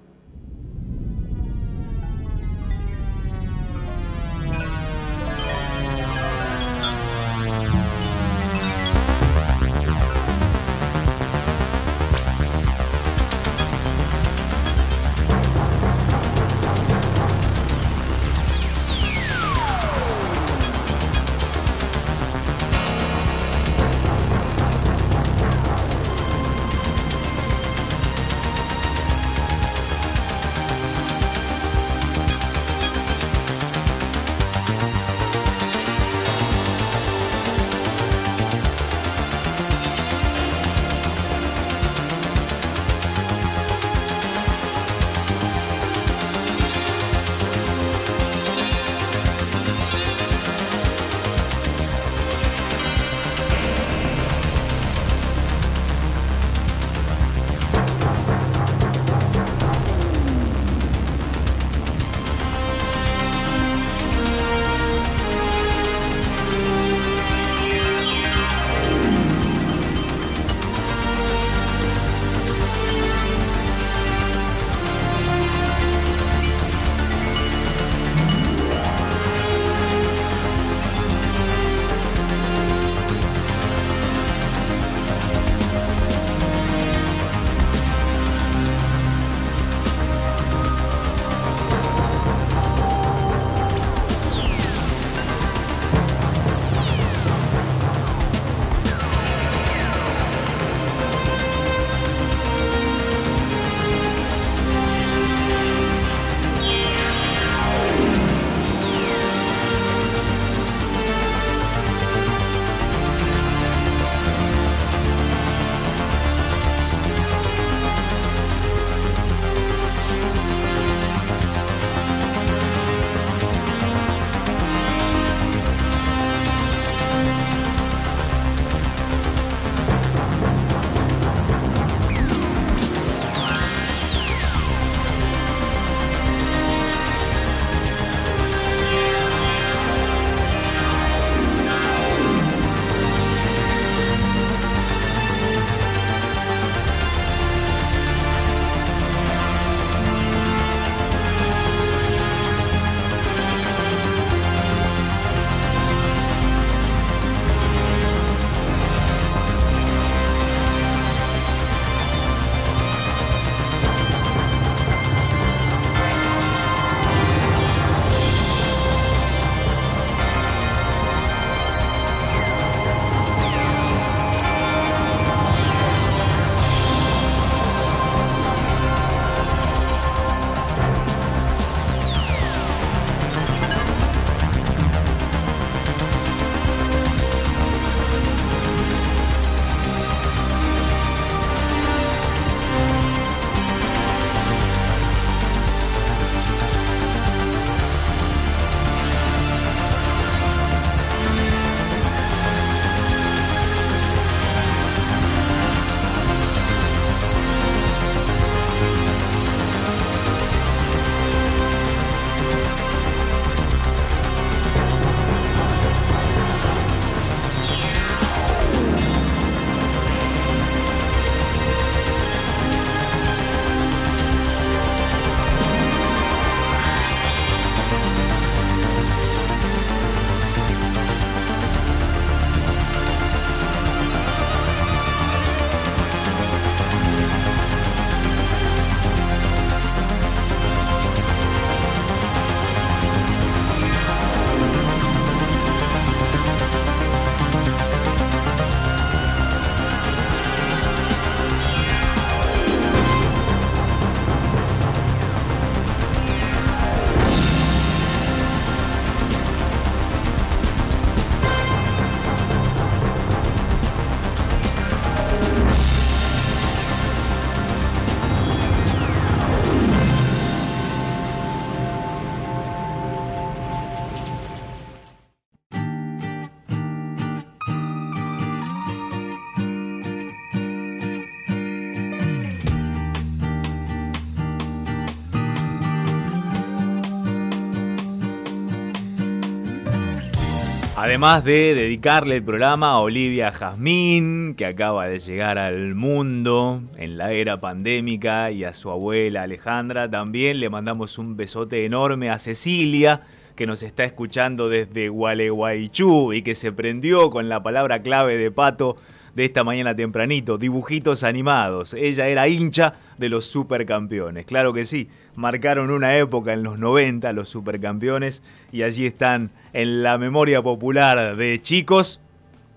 Además 291.04 291.44
de 291.44 291.74
dedicarle 291.74 292.36
el 292.36 292.42
programa 292.42 292.92
a 292.92 293.00
Olivia 293.00 293.52
Jazmín, 293.52 294.54
que 294.54 294.64
acaba 294.64 295.06
de 295.06 295.18
llegar 295.18 295.58
al 295.58 295.94
mundo 295.94 296.82
en 296.96 297.18
la 297.18 297.32
era 297.32 297.60
pandémica, 297.60 298.50
y 298.50 298.64
a 298.64 298.72
su 298.72 298.90
abuela 298.90 299.42
Alejandra, 299.42 300.10
también 300.10 300.60
le 300.60 300.70
mandamos 300.70 301.18
un 301.18 301.36
besote 301.36 301.84
enorme 301.84 302.30
a 302.30 302.38
Cecilia, 302.38 303.20
que 303.54 303.66
nos 303.66 303.82
está 303.82 304.04
escuchando 304.04 304.70
desde 304.70 305.10
Gualeguaychú 305.10 306.32
y 306.32 306.40
que 306.40 306.54
se 306.54 306.72
prendió 306.72 307.28
con 307.28 307.50
la 307.50 307.62
palabra 307.62 308.00
clave 308.00 308.38
de 308.38 308.50
pato 308.50 308.96
de 309.34 309.44
esta 309.44 309.64
mañana 309.64 309.94
tempranito, 309.94 310.58
dibujitos 310.58 311.24
animados. 311.24 311.94
Ella 311.94 312.28
era 312.28 312.48
hincha 312.48 312.94
de 313.18 313.28
los 313.28 313.46
supercampeones. 313.46 314.46
Claro 314.46 314.72
que 314.72 314.84
sí, 314.84 315.08
marcaron 315.34 315.90
una 315.90 316.16
época 316.16 316.52
en 316.52 316.62
los 316.62 316.78
90 316.78 317.32
los 317.32 317.48
supercampeones 317.48 318.42
y 318.72 318.82
allí 318.82 319.06
están 319.06 319.50
en 319.72 320.02
la 320.02 320.18
memoria 320.18 320.62
popular 320.62 321.36
de 321.36 321.60
chicos 321.60 322.20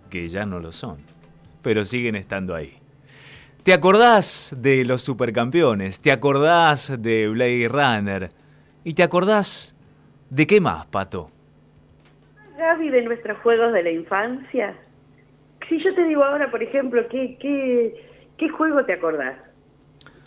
que 0.09 0.27
ya 0.27 0.45
no 0.45 0.59
lo 0.59 0.71
son, 0.71 0.97
pero 1.61 1.85
siguen 1.85 2.15
estando 2.15 2.55
ahí. 2.55 2.77
¿Te 3.63 3.73
acordás 3.73 4.55
de 4.57 4.85
los 4.85 5.01
supercampeones? 5.01 5.99
¿Te 5.99 6.11
acordás 6.11 7.01
de 7.01 7.27
Blade 7.27 7.67
Runner? 7.67 8.29
¿Y 8.85 8.93
te 8.93 9.03
acordás 9.03 9.75
de 10.29 10.47
qué 10.47 10.61
más, 10.61 10.85
Pato? 10.85 11.29
Gaby, 12.57 12.89
de 12.89 13.01
nuestros 13.01 13.37
juegos 13.39 13.73
de 13.73 13.83
la 13.83 13.91
infancia. 13.91 14.73
Si 15.69 15.83
yo 15.83 15.93
te 15.95 16.03
digo 16.05 16.23
ahora, 16.23 16.49
por 16.49 16.63
ejemplo, 16.63 17.01
¿qué, 17.09 17.37
qué, 17.39 18.05
qué 18.37 18.49
juego 18.49 18.85
te 18.85 18.93
acordás? 18.93 19.35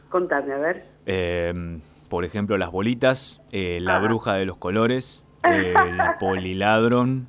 Contame, 0.09 0.53
a 0.53 0.59
ver. 0.59 0.85
Eh, 1.07 1.79
por 2.09 2.25
ejemplo, 2.25 2.59
las 2.59 2.71
bolitas, 2.73 3.41
eh, 3.53 3.79
la 3.81 3.97
Ah. 3.97 4.01
bruja 4.01 4.35
de 4.35 4.45
los 4.45 4.57
colores, 4.57 5.25
el 5.45 5.97
poliladron, 6.19 7.29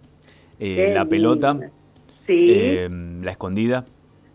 eh, 0.59 0.91
la 0.93 1.05
pelota. 1.05 1.57
Sí, 2.27 2.47
eh, 2.51 2.89
la 3.21 3.31
escondida. 3.31 3.85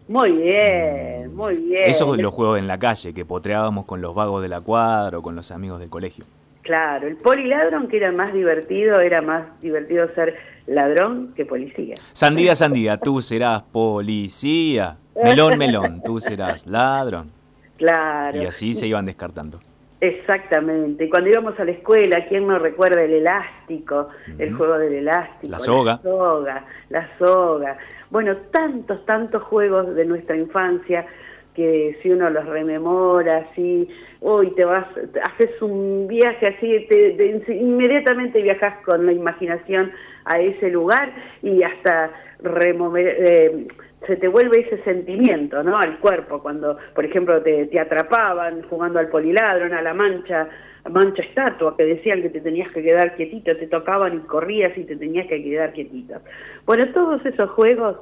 muy 0.09 0.33
bien, 0.33 1.35
muy 1.35 1.57
bien. 1.57 1.83
Esos 1.87 2.17
los 2.19 2.33
juegos 2.33 2.59
en 2.59 2.67
la 2.69 2.79
calle, 2.79 3.13
que 3.13 3.25
potreábamos 3.25 3.85
con 3.87 4.01
los 4.01 4.15
vagos 4.15 4.41
de 4.43 4.49
la 4.49 4.61
cuadra 4.61 5.19
o 5.19 5.23
con 5.23 5.35
los 5.35 5.51
amigos 5.51 5.81
del 5.81 5.89
colegio. 5.91 6.25
Claro, 6.63 7.07
el 7.09 7.17
poliladrón 7.17 7.89
que 7.89 7.97
era 7.99 8.11
más 8.13 8.33
divertido, 8.33 9.01
era 9.01 9.21
más 9.23 9.61
divertido 9.61 10.09
ser 10.15 10.37
ladrón 10.67 11.33
que 11.37 11.45
policía. 11.47 11.95
Sandía, 12.13 12.55
sandía, 12.55 12.99
tú 12.99 13.23
serás 13.23 13.63
policía. 13.63 14.97
Melón, 15.23 15.59
melón, 15.59 16.03
tú 16.05 16.21
serás 16.21 16.67
ladrón. 16.67 17.31
Claro. 17.77 18.43
Y 18.43 18.47
así 18.47 18.75
se 18.75 18.87
iban 18.87 19.07
descartando. 19.07 19.61
Exactamente. 20.01 21.09
Cuando 21.09 21.31
íbamos 21.31 21.59
a 21.59 21.65
la 21.65 21.71
escuela, 21.73 22.27
¿quién 22.29 22.47
no 22.47 22.59
recuerda 22.59 23.03
el 23.03 23.13
elástico? 23.15 24.09
El 24.39 24.55
juego 24.55 24.79
del 24.79 24.95
elástico. 24.95 25.51
La 25.51 25.59
soga. 25.59 25.93
La 25.93 26.03
soga. 26.03 26.65
La 26.91 27.09
soga. 27.19 27.79
Bueno, 28.11 28.37
tantos, 28.53 29.05
tantos 29.07 29.43
juegos 29.43 29.95
de 29.95 30.05
nuestra 30.05 30.37
infancia 30.37 31.07
que 31.55 31.99
si 32.03 32.11
uno 32.11 32.29
los 32.29 32.45
rememora, 32.47 33.47
así, 33.51 33.89
hoy 34.21 34.51
te 34.55 34.65
vas, 34.67 34.87
haces 35.25 35.51
un 35.63 36.07
viaje 36.07 36.47
así, 36.49 36.87
te, 36.89 37.13
te- 37.13 37.55
inmediatamente 37.57 38.43
viajas 38.43 38.75
con 38.85 39.07
la 39.07 39.13
imaginación 39.13 39.91
a 40.27 40.41
ese 40.41 40.69
lugar 40.71 41.13
y 41.43 41.63
hasta 41.63 42.11
remover, 42.41 43.17
eh, 43.19 43.67
se 44.07 44.17
te 44.17 44.29
vuelve 44.29 44.61
ese 44.61 44.83
sentimiento, 44.83 45.63
¿no? 45.63 45.79
Al 45.79 45.99
cuerpo, 45.99 46.43
cuando, 46.43 46.77
por 46.95 47.05
ejemplo, 47.05 47.43
te, 47.43 47.79
atrapaban 47.79 48.63
jugando 48.63 48.99
al 48.99 49.09
poliladron, 49.09 49.73
a 49.73 49.83
la 49.83 49.95
mancha, 49.95 50.49
mancha 50.91 51.23
estatua, 51.23 51.77
que 51.77 51.85
decían 51.85 52.23
que 52.23 52.31
te 52.31 52.41
tenías 52.41 52.71
que 52.73 52.83
quedar 52.83 53.15
quietito, 53.17 53.57
te 53.57 53.67
tocaban 53.67 54.15
y 54.15 54.19
corrías 54.21 54.77
y 54.77 54.85
te 54.85 54.97
tenías 54.97 55.27
que 55.27 55.43
quedar 55.43 55.73
quietito. 55.73 56.21
Bueno, 56.67 56.89
todos 56.93 57.25
esos 57.25 57.51
juegos 57.51 57.97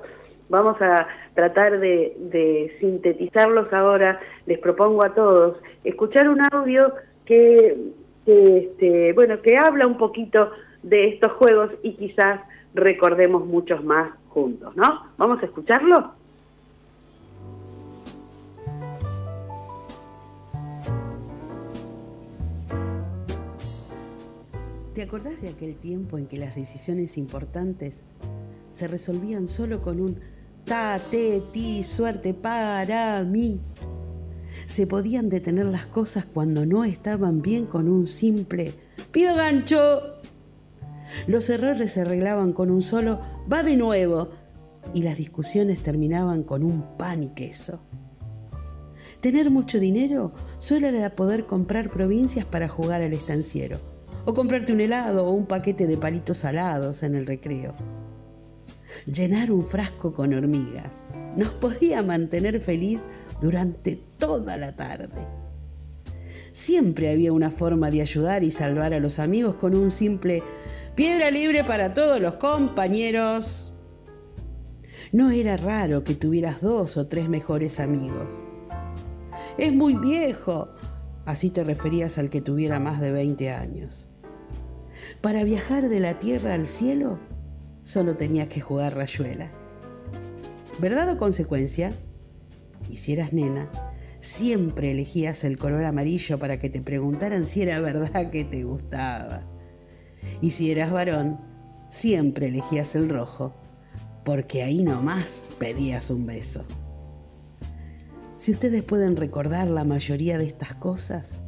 vamos 0.49 0.81
a 0.81 1.07
tratar 1.35 1.79
de, 1.79 2.15
de 2.19 2.77
sintetizarlos 2.81 3.73
ahora. 3.73 4.21
Les 4.47 4.59
propongo 4.59 5.05
a 5.05 5.15
todos 5.15 5.59
escuchar 5.85 6.29
un 6.29 6.41
audio 6.53 6.93
que, 7.25 7.77
que, 8.27 8.59
este, 8.59 9.13
bueno, 9.15 9.41
que 9.41 9.57
habla 9.57 9.87
un 9.87 9.97
poquito 9.97 10.51
de 10.85 11.09
estos 11.09 11.33
juegos 11.33 11.71
y 11.83 11.95
quizás 11.95 12.41
recordemos 12.75 13.47
muchos 13.47 13.83
más 13.83 14.13
juntos, 14.29 14.77
¿no? 14.77 15.07
¿Vamos 15.17 15.43
a 15.43 15.47
escucharlo? 15.47 16.13
¿Te 24.93 25.03
acordás 25.03 25.41
de 25.43 25.49
aquel 25.49 25.75
tiempo 25.75 26.19
en 26.19 26.27
que 26.27 26.37
las 26.37 26.55
decisiones 26.55 27.19
importantes 27.19 28.05
se 28.71 28.87
resolvían 28.87 29.49
solo 29.49 29.83
con 29.83 30.01
un 30.01 30.21
ta, 30.67 31.01
te, 31.11 31.41
ti, 31.53 31.83
suerte 31.83 32.35
para 32.35 33.25
mí? 33.25 33.61
Se 34.67 34.87
podían 34.87 35.29
detener 35.31 35.67
las 35.67 35.87
cosas 35.87 36.27
cuando 36.27 36.65
no 36.65 36.85
estaban 36.85 37.43
bien 37.43 37.67
con 37.67 37.89
un 37.89 38.07
simple 38.07 38.75
pido 39.11 39.35
gancho. 39.35 40.14
Los 41.27 41.51
errores 41.51 41.93
se 41.93 42.03
arreglaban 42.03 42.53
con 42.53 42.71
un 42.71 42.83
solo 42.83 43.19
va 43.53 43.63
de 43.63 43.77
nuevo 43.77 44.31
y 44.93 45.03
las 45.03 45.17
discusiones 45.17 45.83
terminaban 45.83 46.43
con 46.43 46.63
un 46.63 46.97
pan 46.97 47.23
y 47.23 47.29
queso. 47.31 47.81
Tener 49.21 49.51
mucho 49.51 49.79
dinero 49.79 50.33
solo 50.59 50.89
era 50.89 51.15
poder 51.15 51.47
comprar 51.47 51.91
provincias 51.91 52.45
para 52.45 52.69
jugar 52.69 53.01
al 53.01 53.13
estanciero, 53.13 53.81
o 54.25 54.35
comprarte 54.35 54.73
un 54.73 54.81
helado 54.81 55.27
o 55.27 55.31
un 55.31 55.47
paquete 55.47 55.87
de 55.87 55.97
palitos 55.97 56.39
salados 56.39 57.03
en 57.03 57.15
el 57.15 57.27
recreo. 57.27 57.75
Llenar 59.07 59.51
un 59.51 59.67
frasco 59.67 60.13
con 60.13 60.33
hormigas 60.33 61.07
nos 61.37 61.51
podía 61.51 62.03
mantener 62.03 62.61
feliz 62.61 63.05
durante 63.41 63.97
toda 64.19 64.57
la 64.57 64.77
tarde. 64.77 65.27
Siempre 66.53 67.11
había 67.11 67.33
una 67.33 67.51
forma 67.51 67.91
de 67.91 68.01
ayudar 68.01 68.45
y 68.45 68.51
salvar 68.51 68.95
a 68.95 69.01
los 69.01 69.19
amigos 69.19 69.57
con 69.57 69.75
un 69.75 69.91
simple 69.91 70.43
piedra 70.95 71.31
libre 71.31 71.65
para 71.65 71.93
todos 71.93 72.21
los 72.21 72.37
compañeros. 72.37 73.73
No 75.13 75.31
era 75.31 75.57
raro 75.57 76.05
que 76.05 76.15
tuvieras 76.15 76.61
dos 76.61 76.97
o 76.97 77.07
tres 77.07 77.29
mejores 77.29 77.81
amigos. 77.81 78.43
Es 79.59 79.73
muy 79.73 79.95
viejo. 79.95 80.69
Así 81.27 81.51
te 81.51 81.65
referías 81.65 82.19
al 82.19 82.31
que 82.31 82.41
tuviera 82.41 82.79
más 82.79 83.01
de 83.01 83.13
20 83.13 83.51
años. 83.51 84.09
Para 85.21 85.43
viajar 85.45 85.89
de 85.89 86.01
la 86.01 86.19
tierra 86.19 86.55
al 86.55 86.67
cielo, 86.67 87.19
solo 87.83 88.17
tenías 88.17 88.49
que 88.49 88.61
jugar 88.61 88.95
rayuela. 88.95 89.53
¿Verdad 90.81 91.09
o 91.11 91.17
consecuencia? 91.17 91.93
Y 92.89 92.97
si 92.97 93.15
eras 93.15 93.33
nena, 93.33 93.71
siempre 94.19 94.91
elegías 94.91 95.45
el 95.45 95.59
color 95.59 95.85
amarillo 95.85 96.39
para 96.39 96.59
que 96.59 96.69
te 96.69 96.83
preguntaran 96.83 97.47
si 97.47 97.63
era 97.63 97.81
verdad 97.81 98.31
que 98.31 98.45
te 98.45 98.65
gustaba. 98.65 99.54
Y 100.41 100.51
si 100.51 100.71
eras 100.71 100.93
varón, 100.93 101.41
siempre 101.89 102.49
elegías 102.49 102.95
el 102.97 103.09
rojo, 103.09 103.55
porque 104.25 104.63
ahí 104.63 104.83
nomás 104.83 105.47
pedías 105.59 106.11
un 106.11 106.27
beso. 106.27 106.65
Si 108.37 108.51
ustedes 108.53 108.83
pueden 108.83 109.17
recordar 109.17 109.69
la 109.69 109.85
mayoría 109.85 110.39
de 110.39 110.47
estas 110.47 110.75
cosas, 110.75 111.43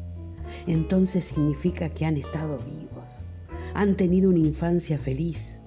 entonces 0.67 1.25
significa 1.25 1.89
que 1.89 2.07
han 2.07 2.17
estado 2.17 2.59
vivos, 2.59 3.25
han 3.75 3.97
tenido 3.97 4.31
una 4.31 4.39
infancia 4.39 4.99
feliz 4.99 5.63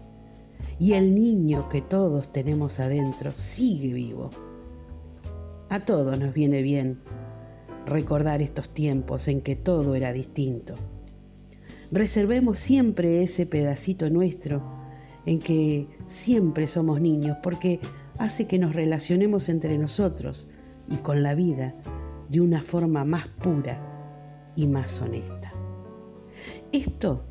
y 0.80 0.94
el 0.94 1.14
niño 1.14 1.68
que 1.70 1.82
todos 1.82 2.32
tenemos 2.32 2.80
adentro 2.80 3.36
sigue 3.36 3.94
vivo. 3.94 4.30
A 5.70 5.82
todos 5.86 6.18
nos 6.18 6.34
viene 6.34 6.62
bien 6.62 7.02
recordar 7.86 8.42
estos 8.42 8.70
tiempos 8.70 9.28
en 9.28 9.42
que 9.42 9.56
todo 9.56 9.96
era 9.96 10.14
distinto. 10.14 10.76
Reservemos 11.92 12.60
siempre 12.60 13.24
ese 13.24 13.46
pedacito 13.48 14.10
nuestro 14.10 14.64
en 15.26 15.40
que 15.40 15.88
siempre 16.06 16.68
somos 16.68 17.02
niños 17.02 17.38
porque 17.42 17.80
hace 18.18 18.46
que 18.46 18.60
nos 18.60 18.76
relacionemos 18.76 19.50
entre 19.50 19.78
nosotros 19.78 20.50
y 20.88 20.98
con 20.98 21.24
la 21.24 21.34
vida 21.34 21.76
de 22.30 22.42
una 22.42 22.62
forma 22.62 23.06
más 23.06 23.28
pura 23.28 24.52
y 24.56 24.68
más 24.68 25.02
honesta. 25.02 25.52
Esto 26.72 27.26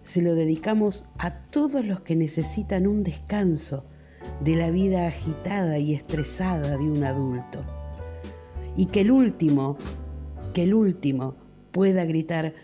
se 0.00 0.22
lo 0.22 0.34
dedicamos 0.34 1.06
a 1.18 1.40
todos 1.50 1.84
los 1.84 2.02
que 2.02 2.14
necesitan 2.14 2.86
un 2.86 3.02
descanso 3.02 3.84
de 4.42 4.54
la 4.54 4.70
vida 4.70 5.06
agitada 5.06 5.78
y 5.78 5.92
estresada 5.92 6.76
de 6.76 6.84
un 6.84 7.02
adulto. 7.02 7.64
Y 8.76 8.86
que 8.86 9.00
el 9.00 9.10
último, 9.10 9.76
que 10.52 10.64
el 10.64 10.74
último 10.74 11.36
pueda 11.72 12.04
gritar 12.04 12.54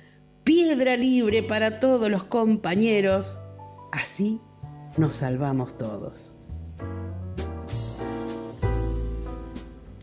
piedra 0.50 0.96
libre 0.96 1.44
para 1.44 1.78
todos 1.78 2.10
los 2.10 2.24
compañeros. 2.24 3.40
Así 3.92 4.40
nos 4.98 5.14
salvamos 5.14 5.78
todos. 5.78 6.36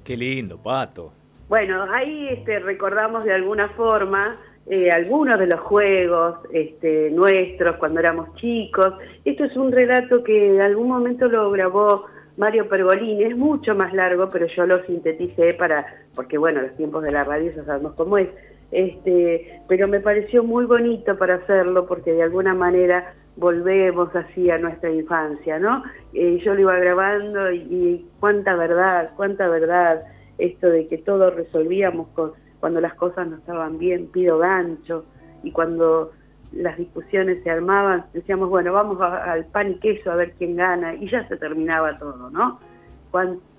Qué 0.05 0.15
lindo, 0.15 0.57
Pato. 0.57 1.11
Bueno, 1.49 1.83
ahí 1.91 2.29
este, 2.29 2.59
recordamos 2.59 3.25
de 3.25 3.33
alguna 3.33 3.67
forma 3.71 4.39
eh, 4.67 4.89
algunos 4.89 5.37
de 5.37 5.47
los 5.47 5.59
juegos 5.59 6.37
este, 6.53 7.11
nuestros 7.11 7.75
cuando 7.75 7.99
éramos 7.99 8.33
chicos. 8.35 8.93
Esto 9.25 9.43
es 9.43 9.57
un 9.57 9.73
relato 9.73 10.23
que 10.23 10.55
en 10.55 10.61
algún 10.61 10.87
momento 10.87 11.27
lo 11.27 11.51
grabó 11.51 12.05
Mario 12.37 12.69
Pergolini, 12.69 13.23
es 13.23 13.35
mucho 13.35 13.75
más 13.75 13.93
largo, 13.93 14.29
pero 14.29 14.47
yo 14.55 14.65
lo 14.65 14.81
sinteticé 14.85 15.55
para, 15.55 15.85
porque 16.15 16.37
bueno, 16.37 16.61
los 16.61 16.73
tiempos 16.77 17.03
de 17.03 17.11
la 17.11 17.25
radio 17.25 17.51
ya 17.53 17.65
sabemos 17.65 17.95
cómo 17.95 18.17
es. 18.17 18.29
Este, 18.71 19.61
pero 19.67 19.87
me 19.87 19.99
pareció 20.01 20.43
muy 20.43 20.65
bonito 20.65 21.17
para 21.17 21.35
hacerlo 21.35 21.87
porque 21.87 22.11
de 22.13 22.23
alguna 22.23 22.53
manera 22.53 23.13
volvemos 23.37 24.13
así 24.15 24.49
a 24.49 24.57
nuestra 24.57 24.91
infancia, 24.91 25.59
¿no? 25.59 25.83
Eh, 26.13 26.39
yo 26.43 26.53
lo 26.53 26.61
iba 26.61 26.77
grabando 26.77 27.51
y, 27.51 27.59
y, 27.59 28.05
cuánta 28.19 28.55
verdad, 28.55 29.11
cuánta 29.15 29.47
verdad 29.47 30.03
esto 30.37 30.67
de 30.67 30.87
que 30.87 30.97
todo 30.97 31.29
resolvíamos 31.31 32.07
con, 32.09 32.33
cuando 32.59 32.81
las 32.81 32.95
cosas 32.95 33.27
no 33.27 33.37
estaban 33.37 33.77
bien, 33.77 34.07
pido 34.07 34.39
gancho, 34.39 35.05
y 35.43 35.51
cuando 35.51 36.11
las 36.51 36.77
discusiones 36.77 37.43
se 37.43 37.49
armaban, 37.49 38.05
decíamos, 38.13 38.49
bueno, 38.49 38.73
vamos 38.73 38.99
al 39.01 39.45
pan 39.45 39.71
y 39.71 39.75
queso 39.75 40.11
a 40.11 40.15
ver 40.15 40.33
quién 40.37 40.55
gana, 40.55 40.95
y 40.95 41.09
ya 41.09 41.27
se 41.27 41.37
terminaba 41.37 41.97
todo, 41.97 42.29
¿no? 42.29 42.59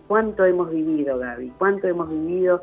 ¿Cuánto 0.07 0.45
hemos 0.45 0.71
vivido, 0.71 1.19
Gaby? 1.19 1.53
¿Cuánto 1.59 1.87
hemos 1.87 2.09
vivido? 2.09 2.63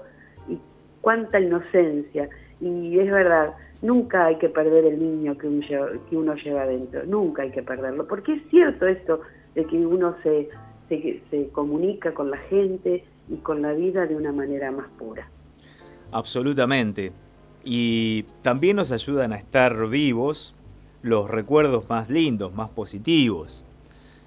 Cuánta 1.06 1.40
inocencia. 1.40 2.28
Y 2.60 2.98
es 2.98 3.12
verdad, 3.12 3.54
nunca 3.84 4.26
hay 4.26 4.40
que 4.40 4.50
perder 4.50 4.86
el 4.86 4.98
niño 4.98 5.38
que 5.38 5.46
uno, 5.46 6.34
lleva, 6.36 6.64
adentro, 6.64 7.04
nunca 7.06 7.44
hay 7.44 7.52
que 7.52 7.62
perderlo, 7.62 8.08
porque 8.08 8.34
es 8.34 8.42
cierto 8.50 8.88
esto 8.88 9.22
de 9.54 9.66
que 9.66 9.86
uno 9.86 10.16
se, 10.24 10.50
se 10.90 11.50
comunica 11.50 12.12
con 12.16 12.32
la 12.32 12.38
gente 12.38 13.04
y 13.30 13.36
con 13.36 13.62
la 13.62 13.74
vida 13.74 14.08
de 14.08 14.16
una 14.16 14.32
manera 14.32 14.72
más 14.72 14.88
pura. 14.98 15.30
Absolutamente. 16.12 17.12
Y 17.64 18.24
también 18.42 18.78
nos 18.78 18.92
ayudan 18.92 19.32
a 19.32 19.36
estar 19.36 19.88
vivos 19.88 20.56
los 21.04 21.30
recuerdos 21.30 21.88
más 21.88 22.10
lindos, 22.10 22.52
más 22.52 22.70
positivos. 22.70 23.64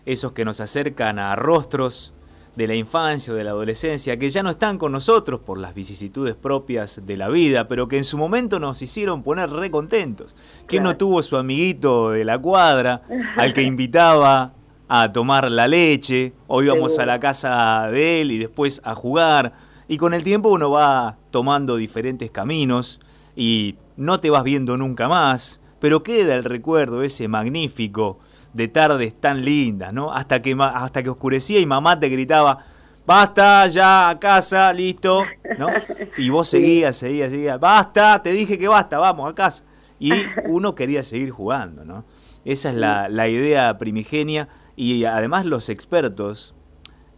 Esos 0.07 0.31
que 0.31 0.45
nos 0.45 0.61
acercan 0.61 1.19
a 1.19 1.35
rostros 1.35 2.15
de 2.57 2.67
la 2.67 2.75
infancia 2.75 3.33
o 3.33 3.37
de 3.37 3.45
la 3.45 3.51
adolescencia 3.51 4.19
que 4.19 4.29
ya 4.29 4.43
no 4.43 4.51
están 4.51 4.79
con 4.79 4.93
nosotros 4.93 5.41
por 5.41 5.59
las 5.59 5.75
vicisitudes 5.75 6.35
propias 6.35 7.03
de 7.07 7.17
la 7.17 7.29
vida, 7.29 7.69
pero 7.69 7.89
que 7.89 7.99
en 7.99 8.05
su 8.05 8.19
momento 8.19 8.59
nos 8.59 8.83
hicieron 8.83 9.23
poner 9.23 9.51
re 9.51 9.71
contentos. 9.71 10.37
¿Quién 10.67 10.83
no 10.83 10.97
tuvo 10.97 11.23
su 11.23 11.37
amiguito 11.37 12.11
de 12.11 12.25
la 12.25 12.39
cuadra 12.39 13.03
al 13.37 13.53
que 13.53 13.63
invitaba 13.65 14.53
a 14.89 15.13
tomar 15.13 15.51
la 15.51 15.69
leche 15.69 16.33
o 16.47 16.63
íbamos 16.63 16.99
a 16.99 17.07
la 17.07 17.21
casa 17.21 17.89
de 17.91 18.23
él 18.23 18.33
y 18.33 18.39
después 18.39 18.81
a 18.85 18.95
jugar? 18.95 19.53
Y 19.87 19.97
con 19.97 20.15
el 20.15 20.25
tiempo 20.25 20.51
uno 20.51 20.71
va 20.71 21.17
tomando 21.31 21.77
diferentes 21.77 22.31
caminos 22.31 23.01
y 23.37 23.77
no 23.97 24.21
te 24.21 24.31
vas 24.31 24.45
viendo 24.45 24.77
nunca 24.77 25.09
más, 25.09 25.61
pero 25.81 26.03
queda 26.03 26.35
el 26.35 26.45
recuerdo 26.45 27.03
ese 27.03 27.29
magnífico 27.29 28.19
de 28.53 28.69
tardes 28.69 29.21
tan 29.21 29.45
lindas, 29.45 29.93
¿no? 29.93 30.13
Hasta 30.13 30.41
que, 30.43 30.57
hasta 30.59 31.03
que 31.03 31.11
oscurecía 31.11 31.61
y 31.61 31.67
mamá 31.67 31.99
te 31.99 32.09
gritaba, 32.09 32.65
basta, 33.07 33.67
ya, 33.67 34.11
a 34.11 34.19
casa, 34.19 34.73
listo, 34.73 35.25
¿no? 35.59 35.69
Y 36.17 36.31
vos 36.31 36.49
seguías, 36.51 36.97
seguías, 36.97 37.31
seguías, 37.31 37.61
basta, 37.61 38.23
te 38.23 38.33
dije 38.33 38.59
que 38.59 38.69
basta, 38.69 38.99
vamos, 38.99 39.31
a 39.31 39.35
casa. 39.35 39.65
Y 40.01 40.13
uno 40.47 40.75
quería 40.75 41.03
seguir 41.03 41.31
jugando, 41.31 41.85
¿no? 41.85 42.05
Esa 42.45 42.71
es 42.71 42.77
la, 42.77 43.09
la 43.09 43.29
idea 43.29 43.77
primigenia 43.79 44.49
y 44.77 45.05
además 45.05 45.45
los 45.45 45.69
expertos 45.69 46.55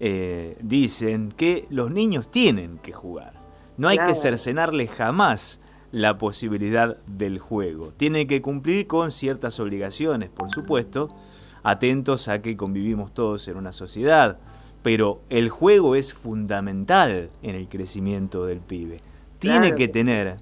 eh, 0.02 0.56
dicen 0.62 1.30
que 1.30 1.66
los 1.68 1.90
niños 1.90 2.30
tienen 2.30 2.78
que 2.78 2.92
jugar. 2.92 3.34
No 3.76 3.86
hay 3.88 3.98
que 3.98 4.14
cercenarles 4.14 4.90
jamás 4.90 5.59
la 5.92 6.18
posibilidad 6.18 6.96
del 7.06 7.38
juego. 7.38 7.92
Tiene 7.96 8.26
que 8.26 8.42
cumplir 8.42 8.86
con 8.86 9.10
ciertas 9.10 9.58
obligaciones, 9.60 10.30
por 10.30 10.50
supuesto, 10.50 11.14
atentos 11.62 12.28
a 12.28 12.40
que 12.42 12.56
convivimos 12.56 13.12
todos 13.12 13.48
en 13.48 13.56
una 13.56 13.72
sociedad. 13.72 14.38
Pero 14.82 15.20
el 15.28 15.50
juego 15.50 15.94
es 15.94 16.14
fundamental 16.14 17.30
en 17.42 17.54
el 17.54 17.68
crecimiento 17.68 18.46
del 18.46 18.60
pibe. 18.60 19.00
Tiene 19.38 19.74
que 19.74 19.88
tener, 19.88 20.36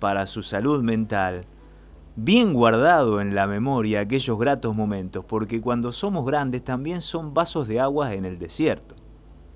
para 0.00 0.26
su 0.26 0.42
salud 0.42 0.82
mental, 0.82 1.44
bien 2.16 2.54
guardado 2.54 3.20
en 3.20 3.34
la 3.34 3.46
memoria 3.46 4.00
aquellos 4.00 4.38
gratos 4.38 4.74
momentos, 4.74 5.24
porque 5.24 5.60
cuando 5.60 5.92
somos 5.92 6.24
grandes 6.26 6.62
también 6.64 7.00
son 7.00 7.34
vasos 7.34 7.68
de 7.68 7.80
agua 7.80 8.14
en 8.14 8.24
el 8.24 8.38
desierto. 8.38 8.94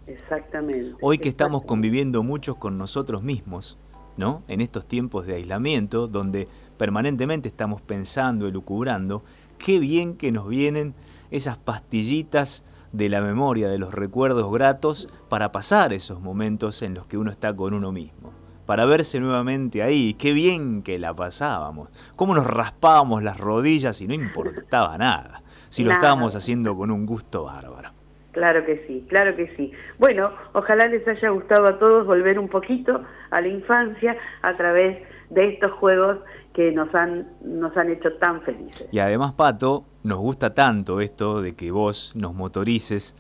Exactamente. 0.07 0.97
Hoy 1.01 1.19
que 1.19 1.29
estamos 1.29 1.65
conviviendo 1.65 2.23
muchos 2.23 2.57
con 2.57 2.79
nosotros 2.79 3.23
mismos, 3.23 3.79
¿no? 4.19 4.43
En 4.49 4.61
estos 4.61 4.87
tiempos 4.87 5.27
de 5.27 5.37
aislamiento, 5.37 6.09
donde 6.09 6.49
permanentemente 6.77 7.49
estamos 7.49 7.81
pensando, 7.81 8.47
elucubrando, 8.47 9.23
qué 9.59 9.79
bien 9.79 10.17
que 10.17 10.33
nos 10.33 10.49
vienen 10.49 10.95
esas 11.31 11.57
pastillitas 11.57 12.65
de 12.93 13.09
la 13.09 13.21
memoria, 13.21 13.69
de 13.69 13.79
los 13.79 13.95
recuerdos 13.95 14.51
gratos, 14.53 15.09
para 15.29 15.53
pasar 15.53 15.93
esos 15.93 16.21
momentos 16.21 16.83
en 16.83 16.95
los 16.95 17.07
que 17.07 17.17
uno 17.17 17.31
está 17.31 17.55
con 17.55 17.75
uno 17.75 17.93
mismo. 17.93 18.33
Para 18.67 18.85
verse 18.85 19.21
nuevamente 19.21 19.83
ahí, 19.83 20.15
qué 20.15 20.33
bien 20.33 20.83
que 20.83 20.99
la 20.99 21.15
pasábamos, 21.15 21.89
cómo 22.17 22.35
nos 22.35 22.47
raspábamos 22.47 23.23
las 23.23 23.39
rodillas 23.39 24.01
y 24.01 24.09
no 24.09 24.15
importaba 24.15 24.99
nada, 24.99 25.43
si 25.69 25.85
lo 25.85 25.93
estábamos 25.93 26.35
haciendo 26.35 26.77
con 26.77 26.91
un 26.91 27.07
gusto 27.07 27.45
bárbaro. 27.45 27.91
Claro 28.33 28.65
que 28.65 28.85
sí, 28.87 29.05
claro 29.09 29.35
que 29.35 29.55
sí. 29.57 29.73
Bueno, 29.99 30.31
ojalá 30.53 30.87
les 30.87 31.07
haya 31.09 31.31
gustado 31.31 31.67
a 31.67 31.79
todos 31.79 32.07
volver 32.07 32.39
un 32.39 32.49
poquito 32.49 33.03
a 33.31 33.41
la 33.41 33.49
infancia 33.49 34.17
a 34.43 34.57
través 34.57 34.99
de 35.31 35.49
estos 35.51 35.73
juegos 35.73 36.19
que 36.55 36.73
nos 36.73 36.93
han, 36.95 37.29
nos 37.43 37.77
han 37.77 37.91
hecho 37.91 38.15
tan 38.15 38.43
felices. 38.43 38.89
Y 38.91 38.99
además, 38.99 39.35
Pato, 39.35 39.85
nos 40.03 40.19
gusta 40.19 40.55
tanto 40.55 41.01
esto 41.01 41.41
de 41.41 41.55
que 41.55 41.71
vos 41.71 42.13
nos 42.17 42.35
motorices 42.35 43.15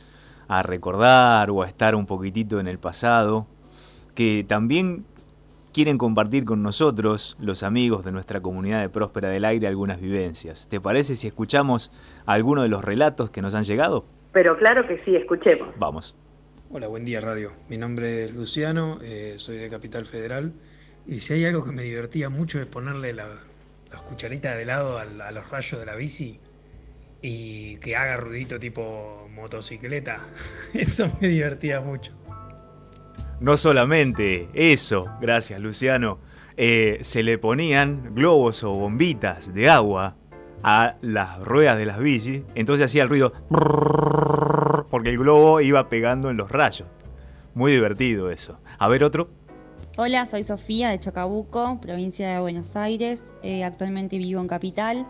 a 0.48 0.62
recordar 0.62 1.50
o 1.50 1.62
a 1.62 1.66
estar 1.66 1.94
un 1.94 2.06
poquitito 2.06 2.58
en 2.58 2.66
el 2.66 2.78
pasado, 2.78 3.46
que 4.14 4.44
también 4.48 5.04
quieren 5.72 5.98
compartir 5.98 6.44
con 6.44 6.62
nosotros, 6.62 7.36
los 7.38 7.62
amigos 7.62 8.04
de 8.04 8.10
nuestra 8.10 8.40
comunidad 8.40 8.80
de 8.80 8.88
Próspera 8.88 9.28
del 9.28 9.44
Aire, 9.44 9.68
algunas 9.68 10.00
vivencias. 10.00 10.68
¿Te 10.68 10.80
parece 10.80 11.14
si 11.14 11.28
escuchamos 11.28 11.92
alguno 12.26 12.62
de 12.62 12.68
los 12.68 12.84
relatos 12.84 13.30
que 13.30 13.42
nos 13.42 13.54
han 13.54 13.62
llegado? 13.62 14.04
Pero 14.32 14.56
claro 14.58 14.86
que 14.88 15.00
sí, 15.04 15.14
escuchemos. 15.14 15.68
Vamos. 15.78 16.16
Hola, 16.70 16.86
buen 16.86 17.06
día 17.06 17.22
radio. 17.22 17.52
Mi 17.70 17.78
nombre 17.78 18.24
es 18.24 18.34
Luciano, 18.34 18.98
eh, 19.02 19.36
soy 19.38 19.56
de 19.56 19.70
Capital 19.70 20.04
Federal 20.04 20.52
y 21.06 21.20
si 21.20 21.32
hay 21.32 21.46
algo 21.46 21.64
que 21.64 21.72
me 21.72 21.82
divertía 21.82 22.28
mucho 22.28 22.60
es 22.60 22.66
ponerle 22.66 23.14
la, 23.14 23.26
las 23.90 24.02
cucharitas 24.02 24.54
de 24.58 24.66
lado 24.66 24.98
a, 24.98 25.06
los 25.32 25.48
rayos 25.48 25.80
de 25.80 25.86
la 25.86 25.96
bici 25.96 26.38
y 27.22 27.76
que 27.76 27.96
haga 27.96 28.18
ruidito 28.18 28.58
tipo 28.58 29.30
motocicleta. 29.34 30.20
Eso 30.74 31.10
me 31.22 31.28
divertía 31.28 31.80
mucho. 31.80 32.12
No 33.40 33.56
solamente 33.56 34.50
eso, 34.52 35.06
gracias 35.22 35.58
Luciano, 35.62 36.18
eh, 36.58 36.98
se 37.00 37.22
le 37.22 37.38
ponían 37.38 38.14
globos 38.14 38.62
o 38.62 38.72
bombitas 38.72 39.54
de 39.54 39.70
agua 39.70 40.16
a 40.62 40.96
las 41.00 41.40
ruedas 41.40 41.78
de 41.78 41.86
las 41.86 41.98
bicis, 41.98 42.42
entonces 42.54 42.86
hacía 42.86 43.02
el 43.02 43.08
ruido 43.08 43.32
porque 44.90 45.10
el 45.10 45.18
globo 45.18 45.60
iba 45.60 45.88
pegando 45.88 46.30
en 46.30 46.36
los 46.36 46.50
rayos. 46.50 46.88
Muy 47.54 47.72
divertido 47.72 48.30
eso. 48.30 48.58
A 48.78 48.88
ver 48.88 49.04
otro. 49.04 49.28
Hola, 49.96 50.26
soy 50.26 50.44
Sofía 50.44 50.90
de 50.90 51.00
Chocabuco, 51.00 51.80
provincia 51.80 52.28
de 52.28 52.38
Buenos 52.38 52.76
Aires. 52.76 53.20
Eh, 53.42 53.64
actualmente 53.64 54.16
vivo 54.16 54.40
en 54.40 54.46
Capital. 54.46 55.06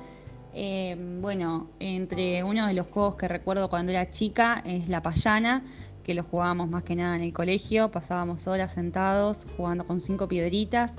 Eh, 0.55 0.97
bueno, 1.21 1.69
entre 1.79 2.43
uno 2.43 2.67
de 2.67 2.73
los 2.73 2.87
juegos 2.87 3.17
que 3.17 3.29
recuerdo 3.29 3.69
cuando 3.69 3.93
era 3.93 4.11
chica 4.11 4.63
es 4.65 4.89
la 4.89 5.03
payana, 5.03 5.63
que 6.03 6.15
lo 6.15 6.23
jugábamos 6.23 6.71
más 6.71 6.85
que 6.85 6.97
nada 6.97 7.17
en 7.17 7.23
el 7.23 7.35
colegio. 7.35 7.91
Pasábamos 7.91 8.47
horas 8.47 8.73
sentados 8.73 9.47
jugando 9.57 9.87
con 9.87 10.01
cinco 10.01 10.27
piedritas. 10.27 10.95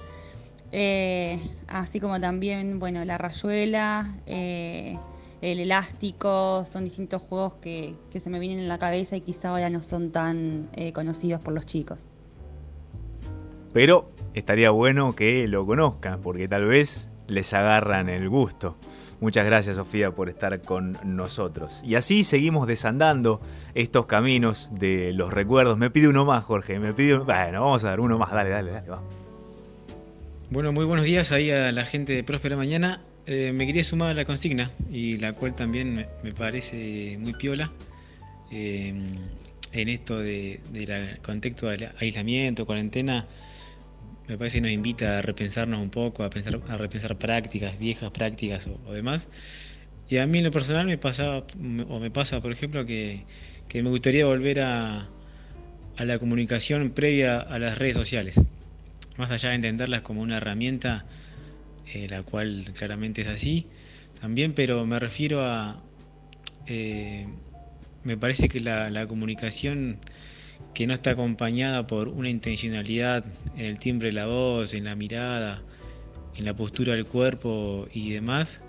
Eh, 0.72 1.40
así 1.68 2.00
como 2.00 2.20
también, 2.20 2.80
bueno, 2.80 3.04
la 3.06 3.18
rayuela, 3.18 4.16
eh, 4.26 4.98
el 5.42 5.60
elástico, 5.60 6.66
son 6.66 6.84
distintos 6.84 7.22
juegos 7.22 7.54
que, 7.56 7.96
que, 8.12 8.20
se 8.20 8.30
me 8.30 8.40
vienen 8.40 8.60
en 8.60 8.68
la 8.68 8.78
cabeza 8.78 9.16
y 9.16 9.22
quizá 9.22 9.50
ahora 9.50 9.70
no 9.70 9.82
son 9.82 10.12
tan 10.12 10.70
eh, 10.74 10.94
conocidos 10.94 11.42
por 11.42 11.54
los 11.54 11.66
chicos. 11.66 12.06
Pero 13.74 14.12
estaría 14.34 14.70
bueno 14.72 15.16
que 15.16 15.48
lo 15.48 15.66
conozcan, 15.66 16.22
porque 16.22 16.48
tal 16.48 16.66
vez 16.66 17.08
les 17.28 17.54
agarran 17.54 18.10
el 18.10 18.30
gusto. 18.30 18.76
Muchas 19.22 19.46
gracias 19.46 19.76
Sofía 19.76 20.12
por 20.12 20.30
estar 20.30 20.62
con 20.62 20.98
nosotros. 21.04 21.84
Y 21.86 21.96
así 21.96 22.24
seguimos 22.24 22.68
desandando 22.68 23.42
estos 23.74 24.06
caminos 24.06 24.70
de 24.72 25.12
los 25.14 25.34
recuerdos. 25.34 25.78
Me 25.78 25.90
pide 25.92 26.08
uno 26.08 26.24
más, 26.24 26.46
Jorge. 26.46 26.80
Me 26.80 26.94
pide... 26.94 27.18
Bueno, 27.18 27.62
vamos 27.62 27.84
a 27.84 27.90
dar 27.90 28.00
uno 28.00 28.18
más. 28.18 28.32
Dale, 28.32 28.50
dale, 28.50 28.72
dale. 28.72 29.19
Bueno, 30.52 30.74
muy 30.74 30.84
buenos 30.84 31.06
días 31.06 31.32
ahí 31.32 31.52
a 31.52 31.72
la 31.72 31.86
gente 31.86 32.14
de 32.14 32.24
Próspera 32.24 32.58
Mañana. 32.58 33.04
Eh, 33.28 33.54
me 33.56 33.68
quería 33.68 33.84
sumar 33.84 34.10
a 34.10 34.14
la 34.16 34.26
consigna 34.26 34.72
y 34.92 35.18
la 35.18 35.34
cual 35.34 35.56
también 35.56 36.08
me, 36.24 36.34
parece 36.34 37.20
muy 37.20 37.34
piola 37.34 37.72
eh, 38.52 38.92
en 39.72 39.90
esto 39.90 40.18
del 40.18 40.60
de, 40.72 41.20
contexto 41.22 41.68
de 41.68 41.92
aislamiento, 42.00 42.66
cuarentena. 42.66 43.28
me 44.28 44.40
parece 44.40 44.58
que 44.58 44.62
nos 44.62 44.72
invita 44.72 45.20
a 45.20 45.22
repensarnos 45.22 45.80
un 45.80 45.92
poco, 45.92 46.24
a, 46.24 46.32
pensar, 46.32 46.60
a 46.68 46.78
repensar 46.78 47.16
prácticas, 47.20 47.78
viejas 47.78 48.10
prácticas 48.10 48.68
o, 48.88 48.92
demás. 48.92 49.28
Y 50.10 50.18
a 50.18 50.26
mí 50.26 50.40
en 50.40 50.46
lo 50.46 50.52
personal 50.52 50.88
me 50.88 50.98
pasaba, 50.98 51.46
o 51.90 52.00
me 52.00 52.10
pasa, 52.10 52.42
por 52.42 52.52
ejemplo, 52.52 52.88
que, 52.88 53.24
me 53.72 53.90
gustaría 53.90 54.26
volver 54.26 54.62
a 54.62 55.10
la 56.00 56.18
comunicación 56.18 56.90
previa 56.90 57.40
a 57.40 57.60
las 57.60 57.78
redes 57.78 57.96
sociales. 57.96 58.42
Más 59.20 59.32
allá 59.32 59.50
de 59.50 59.56
entenderlas 59.56 60.02
como 60.02 60.22
una 60.22 60.38
herramienta, 60.38 61.04
eh, 61.94 62.08
la 62.10 62.24
cual 62.24 62.72
claramente 62.74 63.20
es 63.22 63.28
así, 63.28 63.68
también, 64.22 64.54
pero 64.54 64.86
me 64.86 64.98
refiero 64.98 65.46
a... 65.46 65.84
Eh, 66.68 67.28
me 68.06 68.16
parece 68.16 68.48
que 68.48 68.62
la, 68.62 69.06
comunicación 69.08 69.98
que 70.74 70.88
no 70.88 70.94
está 70.94 71.12
acompañada 71.12 71.86
por 71.86 72.08
una 72.08 72.30
intencionalidad 72.30 73.26
en 73.58 73.66
el 73.66 73.78
timbre 73.78 74.08
de 74.08 74.14
la 74.14 74.26
voz, 74.26 74.74
en 74.74 74.86
la 74.86 74.96
mirada, 74.96 75.64
en 76.38 76.46
la 76.46 76.56
postura 76.56 76.94
del 76.94 77.06
cuerpo 77.06 77.90
y 77.94 78.12
demás, 78.12 78.62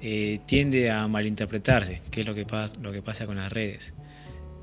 eh, 0.00 0.40
tiende 0.46 0.90
a 0.90 1.06
malinterpretarse, 1.06 2.02
que 2.10 2.22
es 2.22 2.26
lo 2.26 2.34
que, 2.34 2.44
lo 2.82 2.90
que 2.90 3.00
pasa 3.00 3.26
con 3.26 3.36
las 3.36 3.52
redes. 3.52 3.94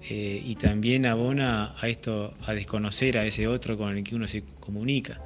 Eh, 0.09 0.41
y 0.43 0.55
también 0.55 1.05
abona 1.05 1.75
a 1.79 1.87
esto, 1.87 2.33
a 2.45 2.53
desconocer 2.53 3.17
a 3.17 3.25
ese 3.25 3.47
otro 3.47 3.77
con 3.77 3.97
el 3.97 4.03
que 4.03 4.15
uno 4.15 4.27
se 4.27 4.43
comunica. 4.59 5.21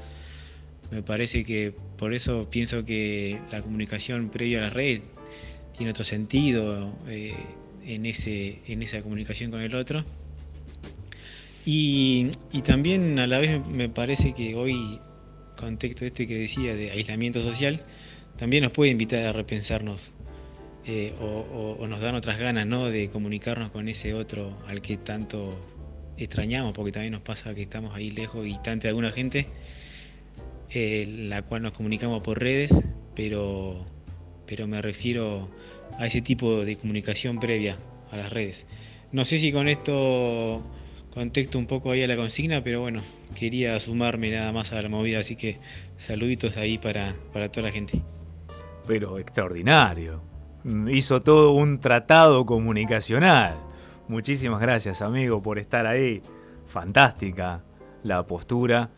Me 0.92 1.02
parece 1.02 1.44
que 1.44 1.74
por 1.98 2.14
eso 2.14 2.50
pienso 2.50 2.86
que 2.86 3.40
la 3.52 3.62
comunicación 3.62 4.30
previa 4.30 4.60
a 4.60 4.62
la 4.62 4.70
red 4.70 5.02
tiene 5.78 5.92
otro 5.92 6.04
sentido 6.04 6.96
eh, 7.08 7.36
en, 7.86 8.06
ese, 8.06 8.60
en 8.68 8.82
esa 8.84 9.02
comunicación 9.02 9.52
con 9.52 9.62
el 9.62 9.76
otro. 9.76 10.04
Y, 11.66 12.28
y, 12.52 12.62
también 12.62 13.18
a 13.18 13.26
la 13.26 13.40
vez 13.40 13.66
me 13.66 13.90
parece 13.90 14.34
que 14.34 14.54
hoy, 14.54 15.00
contexto 15.58 16.06
este 16.06 16.28
que 16.28 16.38
decía 16.38 16.76
de 16.76 16.92
aislamiento 16.92 17.42
social, 17.42 17.84
también 18.38 18.64
nos 18.64 18.72
puede 18.72 18.92
invitar 18.92 19.26
a 19.26 19.32
repensarnos 19.32 20.12
eh, 20.88 21.16
o, 21.20 21.88
nos 21.88 22.00
dan 22.00 22.14
otras 22.14 22.40
ganas 22.40 22.68
¿no? 22.68 22.86
de 22.86 23.10
comunicarnos 23.10 23.72
con 23.72 23.90
ese 23.90 24.14
otro 24.14 24.56
al 24.68 24.82
que 24.82 24.98
tanto 24.98 25.50
extrañamos, 26.16 26.74
porque 26.74 26.92
también 26.92 27.14
nos 27.14 27.24
pasa 27.24 27.56
que 27.56 27.64
estamos 27.64 27.96
ahí 27.96 28.12
lejos 28.12 28.46
y 28.46 28.50
distante 28.50 28.84
de 28.84 28.90
alguna 28.90 29.12
gente, 29.12 29.48
eh, 30.70 31.08
la 31.28 31.42
cual 31.42 31.64
nos 31.64 31.74
comunicamos 31.74 32.22
por 32.24 32.40
redes, 32.40 32.72
pero, 33.16 33.84
pero 34.46 34.68
me 34.68 34.80
refiero 34.80 35.50
a 35.98 36.06
ese 36.06 36.22
tipo 36.22 36.64
de 36.64 36.76
comunicación 36.78 37.40
previa 37.40 37.78
a 38.12 38.18
las 38.18 38.32
redes. 38.32 38.68
No 39.12 39.26
sé 39.26 39.40
si 39.40 39.52
con 39.52 39.68
esto 39.68 40.62
contexto 41.12 41.58
un 41.58 41.66
poco 41.66 41.92
ahí 41.92 42.04
a 42.04 42.08
la 42.08 42.16
consigna, 42.16 42.64
pero 42.64 42.82
bueno, 42.82 43.02
quería 43.40 43.80
sumarme 43.80 44.30
nada 44.30 44.52
más 44.52 44.72
a 44.72 44.82
la 44.82 44.90
movida, 44.90 45.20
así 45.20 45.36
que 45.36 45.58
saluditos 45.98 46.58
ahí 46.58 46.78
para, 46.78 47.16
para 47.34 47.52
toda 47.52 47.68
la 47.68 47.74
gente. 47.74 48.02
Pero 48.86 49.18
extraordinario 49.18 50.35
hizo 50.88 51.20
todo 51.22 51.52
un 51.52 51.80
tratado 51.80 52.46
comunicacional. 52.46 53.58
Muchísimas 54.08 54.60
gracias, 54.60 55.02
amigo, 55.02 55.42
por 55.42 55.60
estar 55.60 55.86
ahí. 55.86 56.22
Fantástica 56.66 57.64
la 58.04 58.26
postura. 58.26 58.90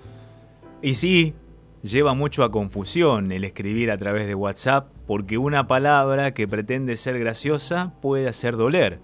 Y 0.82 0.96
sí, 0.96 1.34
lleva 1.82 2.14
mucho 2.14 2.44
a 2.44 2.52
confusión 2.52 3.32
el 3.32 3.44
escribir 3.44 3.92
a 3.92 3.98
través 3.98 4.28
de 4.28 4.36
WhatsApp, 4.36 4.90
porque 5.06 5.38
una 5.38 5.68
palabra 5.68 6.34
que 6.34 6.48
pretende 6.48 6.96
ser 6.96 7.20
graciosa 7.20 7.94
puede 8.02 8.28
hacer 8.28 8.58
doler, 8.58 9.00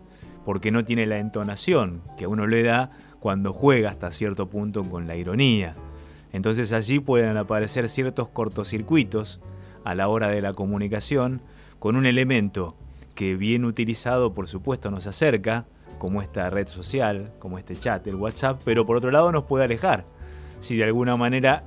porque 0.46 0.72
no 0.72 0.84
tiene 0.84 1.06
la 1.06 1.18
entonación 1.18 2.02
que 2.18 2.28
uno 2.28 2.48
le 2.48 2.64
da 2.64 2.92
cuando 3.20 3.54
juega 3.54 3.90
hasta 3.90 4.12
cierto 4.12 4.50
punto 4.50 4.84
con 4.84 5.08
la 5.08 5.16
ironía. 5.16 5.76
Entonces 6.32 6.74
allí 6.74 7.00
pueden 7.00 7.38
aparecer 7.38 7.88
ciertos 7.88 8.28
cortocircuitos 8.30 9.40
a 9.86 9.96
la 9.96 10.08
hora 10.08 10.30
de 10.30 10.42
la 10.42 10.54
comunicación 10.54 11.42
con 11.84 11.98
un 11.98 12.06
elemento 12.06 12.78
que 13.14 13.36
bien 13.36 13.66
utilizado 13.66 14.34
por 14.34 14.48
supuesto 14.48 14.90
nos 14.90 15.06
acerca, 15.06 15.66
como 15.98 16.22
esta 16.22 16.50
red 16.50 16.70
social, 16.70 17.34
como 17.40 17.60
este 17.60 17.76
chat, 17.76 18.08
el 18.08 18.16
WhatsApp, 18.16 18.62
pero 18.64 18.86
por 18.86 18.96
otro 18.96 19.12
lado 19.12 19.34
nos 19.34 19.44
puede 19.44 19.66
alejar. 19.66 20.06
Si 20.62 20.78
de 20.78 20.86
alguna 20.86 21.18
manera 21.18 21.66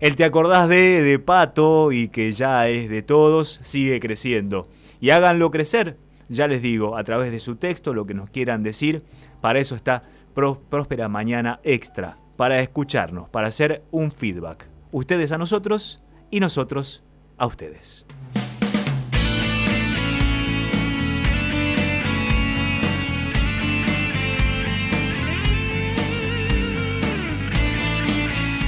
El 0.00 0.14
te 0.14 0.24
acordás 0.24 0.68
de, 0.68 1.02
de 1.02 1.18
Pato 1.18 1.90
y 1.90 2.08
que 2.08 2.30
ya 2.30 2.68
es 2.68 2.88
de 2.88 3.02
todos, 3.02 3.58
sigue 3.62 3.98
creciendo. 3.98 4.68
Y 5.00 5.10
háganlo 5.10 5.50
crecer, 5.50 5.96
ya 6.28 6.46
les 6.46 6.62
digo, 6.62 6.96
a 6.96 7.04
través 7.04 7.30
de 7.32 7.40
su 7.40 7.56
texto, 7.56 7.94
lo 7.94 8.06
que 8.06 8.14
nos 8.14 8.30
quieran 8.30 8.62
decir, 8.62 9.02
para 9.40 9.58
eso 9.58 9.74
está 9.74 10.02
Próspera 10.34 11.08
Mañana 11.08 11.60
Extra, 11.64 12.16
para 12.36 12.60
escucharnos, 12.60 13.28
para 13.28 13.48
hacer 13.48 13.82
un 13.90 14.10
feedback. 14.10 14.68
Ustedes 14.92 15.32
a 15.32 15.38
nosotros 15.38 16.02
y 16.30 16.40
nosotros 16.40 17.04
a 17.36 17.46
ustedes. 17.46 18.06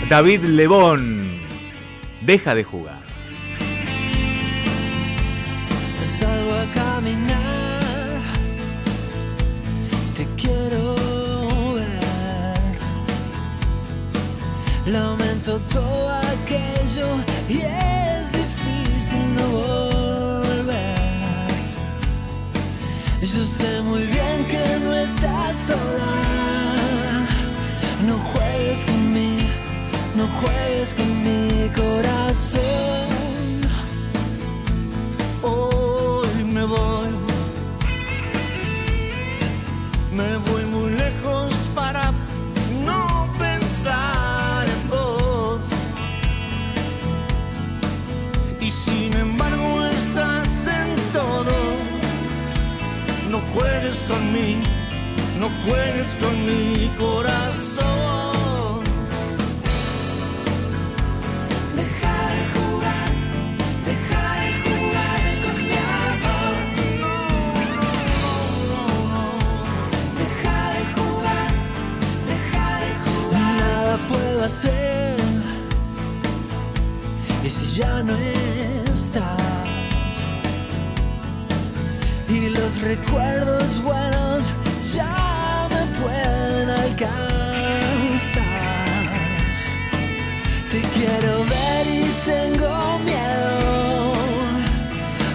David 0.08 0.42
Lebón, 0.42 1.38
deja 2.22 2.56
de 2.56 2.64
jugar. 2.64 3.09
todo 15.58 16.08
aquello 16.08 17.08
y 17.48 17.58
es 17.62 18.30
difícil 18.32 19.34
no 19.34 19.48
volver. 19.48 20.78
Yo 23.20 23.44
sé 23.44 23.80
muy 23.82 24.02
bien 24.02 24.44
que 24.48 24.78
no 24.84 24.94
estás 24.94 25.56
sola. 25.66 27.26
No 28.06 28.18
juegues 28.18 28.84
con 28.84 29.12
mí, 29.12 29.38
no 30.14 30.26
juegues 30.40 30.94
con 30.94 31.08
mi 31.24 31.68
corazón. 31.70 32.60
Hoy 35.42 36.44
me 36.44 36.64
voy, 36.64 37.08
me 40.12 40.36
voy. 40.36 40.49
no 54.32 55.48
juegues 55.64 56.06
con 56.20 56.34
mi 56.46 56.88
corazón. 56.96 58.84
Deja 61.74 62.16
de 62.34 62.42
jugar, 62.54 63.10
deja 63.86 64.24
de 64.42 64.50
jugar 64.64 65.22
con 65.42 65.56
mi 65.68 65.78
amor. 66.06 66.58
Deja 70.20 70.58
de 70.74 70.82
jugar, 70.94 71.50
deja 72.30 72.68
de 72.84 72.90
jugar. 73.04 73.54
Nada 73.58 73.94
puedo 74.08 74.38
hacer, 74.44 75.18
y 77.44 77.48
si 77.50 77.64
ya 77.74 77.94
no 78.04 78.14
está 78.92 79.36
y 82.32 82.48
los 82.50 82.80
recuerdos 82.80 83.82
buenos 83.82 84.52
ya 84.94 85.68
me 85.68 85.84
pueden 86.00 86.70
alcanzar. 86.70 88.44
Te 90.70 90.80
quiero 90.80 91.44
ver 91.44 91.86
y 91.88 92.04
tengo 92.24 92.98
miedo. 93.00 94.12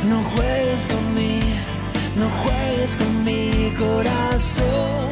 No 0.10 0.24
juegues 0.36 0.88
con 0.88 1.16
mí, 1.16 1.40
no 2.16 2.30
juegues 2.44 2.96
con 2.96 3.24
mi 3.26 3.74
corazón. 3.78 5.10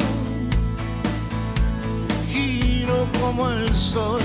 Giro 2.30 3.06
como 3.20 3.50
el 3.50 3.74
sol. 3.76 4.22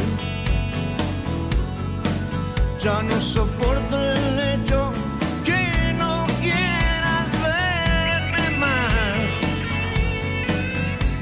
Ya 2.81 3.03
no 3.03 3.19
soporto 3.19 4.01
el 4.01 4.39
hecho 4.39 4.88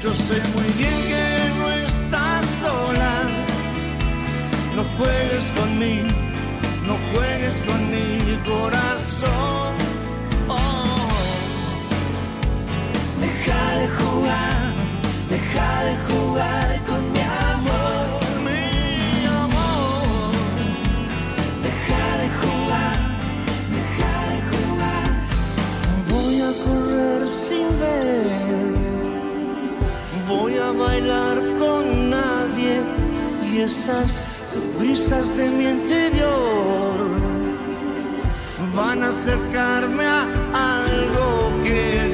Yo 0.00 0.14
sé 0.14 0.40
muy 0.54 0.68
bien 0.76 0.94
que 1.08 1.58
no 1.58 1.70
estás 1.70 2.44
sola. 2.60 3.14
No 4.76 4.84
juegues 4.96 5.44
con 5.56 5.78
mí, 5.78 6.02
no 6.86 6.96
juegues 7.12 7.54
con 7.66 7.90
mi 7.90 8.36
corazón. 8.48 9.74
Oh. 10.48 11.08
Deja 13.20 13.78
de 13.80 13.88
jugar, 13.88 14.72
deja 15.28 15.84
de 15.84 15.96
jugar 16.08 16.77
bailar 30.72 31.38
con 31.58 32.10
nadie 32.10 32.82
y 33.50 33.60
esas 33.60 34.20
brisas 34.78 35.36
de 35.36 35.48
mi 35.48 35.64
interior 35.64 36.98
van 38.74 39.02
a 39.02 39.08
acercarme 39.08 40.04
a 40.06 40.22
algo 40.84 41.62
que 41.64 42.07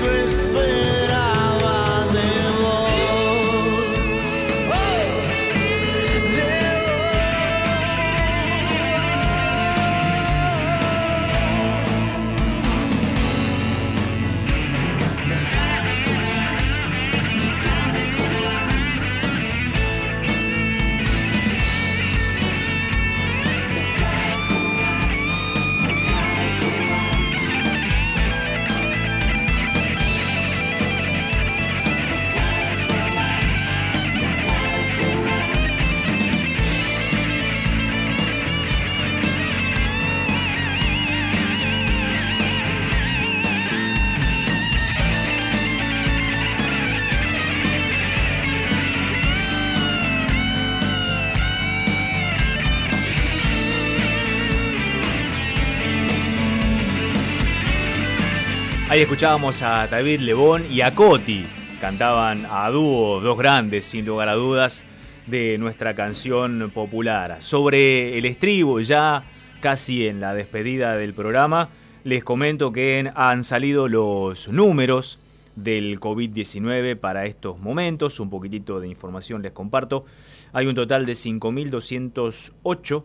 escuchábamos 59.04 59.60
a 59.60 59.86
David 59.86 60.20
Lebón 60.20 60.64
y 60.70 60.80
a 60.80 60.94
Coti. 60.94 61.44
Cantaban 61.78 62.46
a 62.48 62.70
dúo, 62.70 63.20
dos 63.20 63.36
grandes, 63.36 63.84
sin 63.84 64.06
lugar 64.06 64.30
a 64.30 64.32
dudas, 64.32 64.86
de 65.26 65.58
nuestra 65.58 65.94
canción 65.94 66.70
popular. 66.72 67.42
Sobre 67.42 68.16
el 68.16 68.24
estribo, 68.24 68.80
ya 68.80 69.22
casi 69.60 70.06
en 70.06 70.20
la 70.20 70.32
despedida 70.32 70.96
del 70.96 71.12
programa, 71.12 71.68
les 72.02 72.24
comento 72.24 72.72
que 72.72 73.12
han 73.14 73.44
salido 73.44 73.88
los 73.88 74.48
números 74.48 75.18
del 75.54 76.00
COVID-19 76.00 76.96
para 76.96 77.26
estos 77.26 77.58
momentos. 77.58 78.18
Un 78.20 78.30
poquitito 78.30 78.80
de 78.80 78.88
información 78.88 79.42
les 79.42 79.52
comparto. 79.52 80.06
Hay 80.54 80.66
un 80.66 80.74
total 80.74 81.04
de 81.04 81.12
5.208 81.12 83.04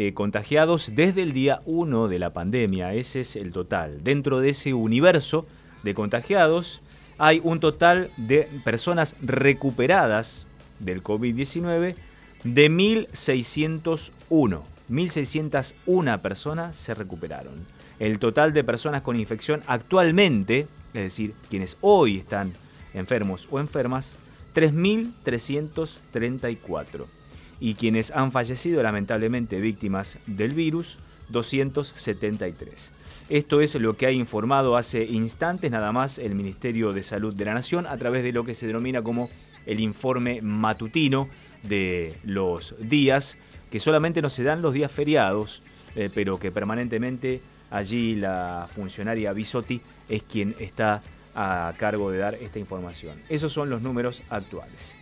eh, 0.00 0.14
contagiados 0.14 0.92
desde 0.94 1.24
el 1.24 1.32
día 1.32 1.60
1 1.64 2.06
de 2.06 2.20
la 2.20 2.32
pandemia. 2.32 2.94
Ese 2.94 3.22
es 3.22 3.34
el 3.34 3.52
total. 3.52 4.04
Dentro 4.04 4.38
de 4.38 4.50
ese 4.50 4.72
universo 4.72 5.44
de 5.82 5.92
contagiados 5.92 6.80
hay 7.18 7.40
un 7.42 7.58
total 7.58 8.08
de 8.16 8.48
personas 8.62 9.16
recuperadas 9.20 10.46
del 10.78 11.02
COVID-19 11.02 11.96
de 12.44 12.70
1.601. 12.70 14.60
1.601 14.88 16.20
personas 16.20 16.76
se 16.76 16.94
recuperaron. 16.94 17.66
El 17.98 18.20
total 18.20 18.52
de 18.52 18.62
personas 18.62 19.02
con 19.02 19.18
infección 19.18 19.64
actualmente, 19.66 20.68
es 20.94 21.02
decir, 21.02 21.34
quienes 21.50 21.76
hoy 21.80 22.18
están 22.18 22.52
enfermos 22.94 23.48
o 23.50 23.58
enfermas, 23.58 24.14
3.334 24.54 27.17
y 27.60 27.74
quienes 27.74 28.10
han 28.10 28.32
fallecido 28.32 28.82
lamentablemente 28.82 29.60
víctimas 29.60 30.18
del 30.26 30.52
virus, 30.52 30.98
273. 31.28 32.92
Esto 33.28 33.60
es 33.60 33.74
lo 33.74 33.96
que 33.96 34.06
ha 34.06 34.10
informado 34.10 34.76
hace 34.76 35.04
instantes 35.04 35.70
nada 35.70 35.92
más 35.92 36.18
el 36.18 36.34
Ministerio 36.34 36.92
de 36.92 37.02
Salud 37.02 37.34
de 37.34 37.44
la 37.44 37.54
Nación 37.54 37.86
a 37.86 37.96
través 37.98 38.22
de 38.22 38.32
lo 38.32 38.44
que 38.44 38.54
se 38.54 38.66
denomina 38.66 39.02
como 39.02 39.28
el 39.66 39.80
informe 39.80 40.40
matutino 40.40 41.28
de 41.62 42.14
los 42.24 42.74
días, 42.78 43.36
que 43.70 43.80
solamente 43.80 44.22
no 44.22 44.30
se 44.30 44.44
dan 44.44 44.62
los 44.62 44.72
días 44.72 44.90
feriados, 44.90 45.62
eh, 45.94 46.08
pero 46.14 46.38
que 46.38 46.50
permanentemente 46.50 47.42
allí 47.70 48.16
la 48.16 48.66
funcionaria 48.74 49.34
Bisotti 49.34 49.82
es 50.08 50.22
quien 50.22 50.54
está 50.58 51.02
a 51.34 51.74
cargo 51.76 52.10
de 52.10 52.18
dar 52.18 52.34
esta 52.36 52.58
información. 52.58 53.20
Esos 53.28 53.52
son 53.52 53.68
los 53.68 53.82
números 53.82 54.22
actuales. 54.30 54.96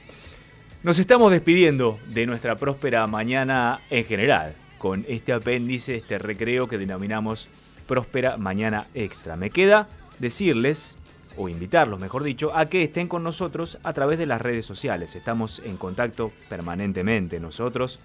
Nos 0.87 1.01
estamos 1.01 1.33
despidiendo 1.33 1.99
de 2.07 2.27
nuestra 2.27 2.55
próspera 2.55 3.05
mañana 3.09 3.81
en 3.91 4.05
general, 4.05 4.55
con 4.79 5.05
este 5.09 5.33
apéndice, 5.33 5.97
este 5.97 6.17
recreo 6.17 6.69
que 6.69 6.79
denominamos 6.79 7.49
próspera 7.89 8.37
mañana 8.37 8.87
extra. 8.95 9.35
Me 9.35 9.51
queda 9.51 9.89
decirles, 10.21 10.97
o 11.37 11.49
invitarlos 11.49 11.99
mejor 11.99 12.23
dicho, 12.23 12.57
a 12.57 12.67
que 12.67 12.85
estén 12.85 13.09
con 13.09 13.25
nosotros 13.25 13.81
a 13.83 13.95
través 13.95 14.17
de 14.17 14.27
las 14.27 14.41
redes 14.41 14.65
sociales. 14.65 15.17
Estamos 15.17 15.61
en 15.65 15.77
contacto 15.77 16.31
permanentemente 16.49 17.41
nosotros 17.41 17.99